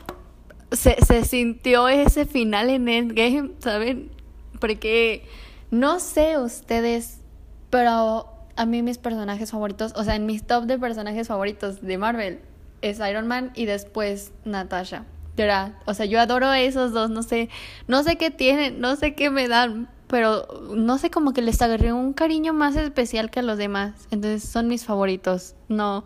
se, 0.72 0.96
se 1.04 1.24
sintió 1.24 1.88
ese 1.88 2.24
final 2.24 2.70
en 2.70 2.88
Endgame, 2.88 3.50
¿saben? 3.58 4.10
Porque 4.58 5.26
no 5.70 6.00
sé 6.00 6.38
ustedes, 6.38 7.20
pero 7.68 8.28
a 8.56 8.66
mí 8.66 8.82
mis 8.82 8.96
personajes 8.98 9.50
favoritos, 9.50 9.92
o 9.96 10.04
sea, 10.04 10.16
en 10.16 10.24
mis 10.24 10.46
top 10.46 10.64
de 10.64 10.78
personajes 10.78 11.28
favoritos 11.28 11.82
de 11.82 11.98
Marvel 11.98 12.40
es 12.80 13.00
Iron 13.00 13.26
Man 13.26 13.52
y 13.54 13.66
después 13.66 14.32
Natasha. 14.44 15.04
¿verdad? 15.36 15.72
O 15.84 15.94
sea, 15.94 16.06
yo 16.06 16.20
adoro 16.20 16.46
a 16.46 16.60
esos 16.60 16.92
dos, 16.92 17.10
no 17.10 17.22
sé, 17.22 17.48
no 17.88 18.02
sé 18.04 18.16
qué 18.16 18.30
tienen, 18.30 18.80
no 18.80 18.94
sé 18.96 19.14
qué 19.14 19.30
me 19.30 19.48
dan, 19.48 19.88
pero 20.06 20.46
no 20.74 20.96
sé 20.96 21.10
como 21.10 21.32
que 21.32 21.42
les 21.42 21.60
agarré 21.60 21.92
un 21.92 22.12
cariño 22.12 22.52
más 22.52 22.76
especial 22.76 23.30
que 23.30 23.40
a 23.40 23.42
los 23.42 23.58
demás. 23.58 24.06
Entonces 24.10 24.48
son 24.48 24.68
mis 24.68 24.84
favoritos. 24.84 25.56
No, 25.68 26.04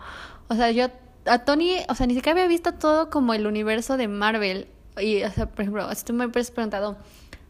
o 0.48 0.54
sea, 0.54 0.70
yo 0.70 0.88
a 1.28 1.44
Tony, 1.44 1.76
o 1.88 1.94
sea, 1.94 2.06
ni 2.06 2.14
siquiera 2.14 2.32
había 2.32 2.48
visto 2.48 2.74
todo 2.74 3.10
como 3.10 3.34
el 3.34 3.46
universo 3.46 3.96
de 3.96 4.08
Marvel. 4.08 4.68
Y, 5.00 5.22
o 5.22 5.30
sea, 5.30 5.46
por 5.46 5.62
ejemplo, 5.62 5.94
si 5.94 6.04
tú 6.04 6.12
me 6.12 6.26
hubieras 6.26 6.50
preguntado 6.50 6.96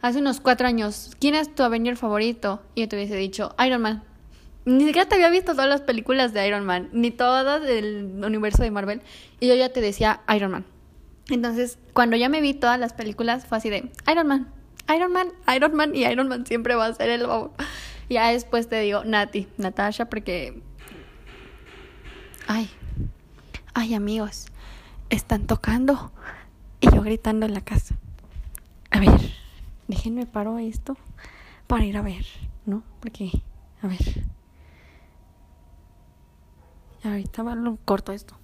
hace 0.02 0.18
unos 0.18 0.40
cuatro 0.40 0.66
años, 0.66 1.12
¿quién 1.18 1.34
es 1.34 1.54
tu 1.54 1.62
Avenger 1.62 1.96
favorito? 1.96 2.62
Y 2.74 2.82
yo 2.82 2.88
te 2.88 2.96
hubiese 2.96 3.16
dicho, 3.16 3.54
Iron 3.64 3.82
Man. 3.82 4.04
Ni 4.64 4.84
siquiera 4.84 5.08
te 5.08 5.14
había 5.14 5.30
visto 5.30 5.52
todas 5.52 5.68
las 5.68 5.80
películas 5.80 6.34
de 6.34 6.46
Iron 6.46 6.66
Man, 6.66 6.90
ni 6.92 7.10
todas 7.10 7.62
del 7.62 8.22
universo 8.22 8.62
de 8.62 8.70
Marvel. 8.70 9.00
Y 9.40 9.48
yo 9.48 9.54
ya 9.54 9.70
te 9.70 9.80
decía 9.80 10.20
Iron 10.34 10.50
Man. 10.50 10.66
Entonces, 11.30 11.78
cuando 11.94 12.16
ya 12.16 12.28
me 12.28 12.40
vi 12.40 12.54
todas 12.54 12.78
las 12.78 12.92
películas, 12.92 13.46
fue 13.46 13.58
así 13.58 13.70
de 13.70 13.90
Iron 14.10 14.26
Man, 14.26 14.52
Iron 14.94 15.12
Man, 15.12 15.28
Iron 15.54 15.74
Man 15.74 15.94
y 15.94 16.04
Iron 16.06 16.28
Man 16.28 16.46
siempre 16.46 16.74
va 16.74 16.86
a 16.86 16.94
ser 16.94 17.10
el... 17.10 17.26
Ya 18.08 18.30
después 18.30 18.68
te 18.68 18.80
digo 18.80 19.04
Nati, 19.04 19.48
Natasha, 19.58 20.06
porque... 20.06 20.62
Ay, 22.46 22.70
ay 23.74 23.94
amigos, 23.94 24.46
están 25.10 25.46
tocando 25.46 26.12
y 26.80 26.90
yo 26.90 27.02
gritando 27.02 27.46
en 27.46 27.54
la 27.54 27.60
casa. 27.60 27.96
A 28.90 29.00
ver, 29.00 29.32
déjenme 29.86 30.26
paro 30.26 30.58
esto 30.58 30.96
para 31.66 31.84
ir 31.84 31.96
a 31.96 32.02
ver, 32.02 32.26
¿no? 32.66 32.82
Porque, 33.00 33.42
a 33.82 33.86
ver. 33.86 34.24
Ahorita 37.04 37.42
lo 37.42 37.76
corto 37.84 38.12
esto. 38.12 38.34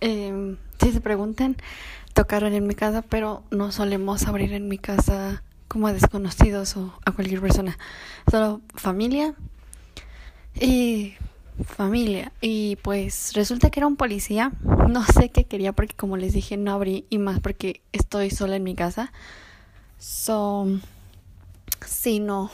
Eh, 0.00 0.56
si 0.80 0.92
se 0.92 1.00
preguntan, 1.00 1.56
tocaron 2.12 2.52
en 2.52 2.66
mi 2.66 2.74
casa, 2.74 3.02
pero 3.02 3.42
no 3.50 3.72
solemos 3.72 4.26
abrir 4.26 4.52
en 4.52 4.68
mi 4.68 4.76
casa 4.76 5.42
como 5.74 5.88
a 5.88 5.92
desconocidos 5.92 6.76
o 6.76 6.92
a 7.04 7.10
cualquier 7.10 7.40
persona. 7.40 7.76
Solo 8.30 8.60
familia 8.76 9.34
y 10.54 11.14
familia. 11.64 12.30
Y 12.40 12.76
pues 12.76 13.32
resulta 13.34 13.70
que 13.70 13.80
era 13.80 13.88
un 13.88 13.96
policía. 13.96 14.52
No 14.88 15.04
sé 15.04 15.30
qué 15.30 15.46
quería 15.46 15.72
porque 15.72 15.96
como 15.96 16.16
les 16.16 16.32
dije 16.32 16.56
no 16.56 16.72
abrí 16.72 17.06
y 17.10 17.18
más 17.18 17.40
porque 17.40 17.82
estoy 17.90 18.30
sola 18.30 18.54
en 18.54 18.62
mi 18.62 18.76
casa. 18.76 19.12
So, 19.98 20.68
sí, 21.84 22.20
no. 22.20 22.52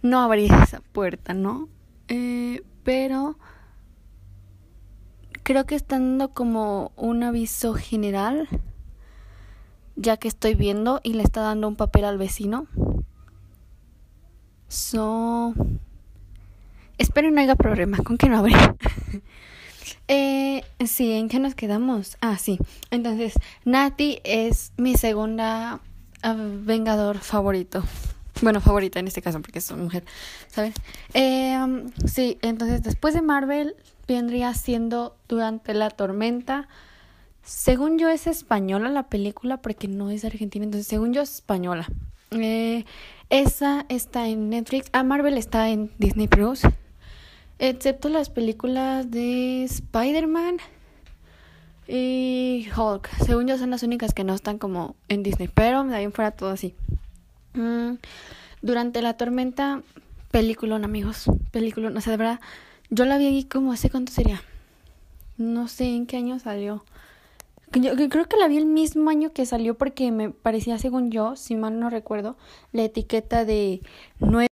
No 0.00 0.20
abrí 0.20 0.44
esa 0.44 0.82
puerta, 0.92 1.34
¿no? 1.34 1.68
Eh, 2.06 2.62
pero 2.84 3.36
creo 5.42 5.66
que 5.66 5.74
está 5.74 5.98
dando 5.98 6.28
como 6.28 6.92
un 6.94 7.24
aviso 7.24 7.74
general 7.74 8.48
ya 9.96 10.16
que 10.16 10.28
estoy 10.28 10.54
viendo 10.54 11.00
y 11.02 11.14
le 11.14 11.22
está 11.22 11.40
dando 11.40 11.68
un 11.68 11.76
papel 11.76 12.04
al 12.04 12.18
vecino. 12.18 12.66
So, 14.68 15.54
espero 16.98 17.30
no 17.30 17.40
haya 17.40 17.54
problema 17.54 17.98
con 17.98 18.18
que 18.18 18.28
no 18.28 18.38
abre. 18.38 18.54
eh, 20.08 20.44
Sí, 20.86 21.12
¿en 21.12 21.28
qué 21.28 21.38
nos 21.38 21.54
quedamos? 21.54 22.16
Ah, 22.20 22.38
sí. 22.38 22.58
Entonces, 22.90 23.34
Nati 23.64 24.20
es 24.24 24.72
mi 24.76 24.96
segunda 24.96 25.80
ah, 26.22 26.36
vengador 26.36 27.18
favorito. 27.18 27.82
Bueno, 28.42 28.60
favorita 28.60 28.98
en 28.98 29.06
este 29.06 29.22
caso 29.22 29.40
porque 29.40 29.60
es 29.60 29.70
una 29.70 29.84
mujer, 29.84 30.04
¿sabes? 30.48 30.74
Eh, 31.14 31.56
um, 31.56 31.90
sí, 32.04 32.38
entonces 32.42 32.82
después 32.82 33.14
de 33.14 33.22
Marvel 33.22 33.76
vendría 34.08 34.52
siendo 34.54 35.16
Durante 35.28 35.72
la 35.72 35.90
Tormenta. 35.90 36.68
Según 37.44 37.98
yo 37.98 38.08
es 38.08 38.26
española 38.26 38.88
la 38.88 39.04
película 39.04 39.58
porque 39.58 39.86
no 39.86 40.10
es 40.10 40.24
argentina, 40.24 40.64
entonces 40.64 40.86
según 40.86 41.12
yo 41.12 41.20
es 41.20 41.34
española. 41.34 41.86
Eh, 42.30 42.84
esa 43.28 43.84
está 43.88 44.28
en 44.28 44.48
Netflix. 44.48 44.88
Ah, 44.92 45.04
Marvel 45.04 45.36
está 45.36 45.68
en 45.68 45.90
Disney 45.98 46.26
Plus. 46.26 46.62
Excepto 47.58 48.08
las 48.08 48.30
películas 48.30 49.10
de 49.10 49.64
Spider-Man 49.64 50.56
y 51.86 52.66
Hulk. 52.74 53.08
Según 53.24 53.46
yo 53.46 53.58
son 53.58 53.70
las 53.70 53.82
únicas 53.82 54.14
que 54.14 54.24
no 54.24 54.34
están 54.34 54.58
como 54.58 54.96
en 55.08 55.22
Disney. 55.22 55.48
Pero 55.52 55.84
de 55.84 55.94
ahí 55.94 56.08
fuera 56.08 56.30
todo 56.30 56.50
así. 56.50 56.74
Mm, 57.52 57.96
durante 58.62 59.02
la 59.02 59.16
tormenta, 59.16 59.82
película, 60.30 60.76
amigos. 60.76 61.26
Película, 61.50 61.92
o 61.94 62.00
sea, 62.00 62.12
de 62.12 62.16
verdad. 62.16 62.40
Yo 62.90 63.04
la 63.04 63.18
vi 63.18 63.26
ahí 63.26 63.44
como 63.44 63.72
hace 63.72 63.90
cuánto 63.90 64.12
sería. 64.12 64.42
No 65.36 65.68
sé 65.68 65.86
en 65.86 66.06
qué 66.06 66.16
año 66.16 66.38
salió. 66.38 66.84
Yo 67.74 67.96
creo 68.08 68.26
que 68.26 68.36
la 68.36 68.46
vi 68.46 68.56
el 68.56 68.66
mismo 68.66 69.10
año 69.10 69.32
que 69.32 69.46
salió 69.46 69.76
porque 69.76 70.12
me 70.12 70.30
parecía, 70.30 70.78
según 70.78 71.10
yo, 71.10 71.34
si 71.34 71.56
mal 71.56 71.80
no 71.80 71.90
recuerdo, 71.90 72.36
la 72.72 72.84
etiqueta 72.84 73.44
de 73.44 73.80
nueve 74.20 74.46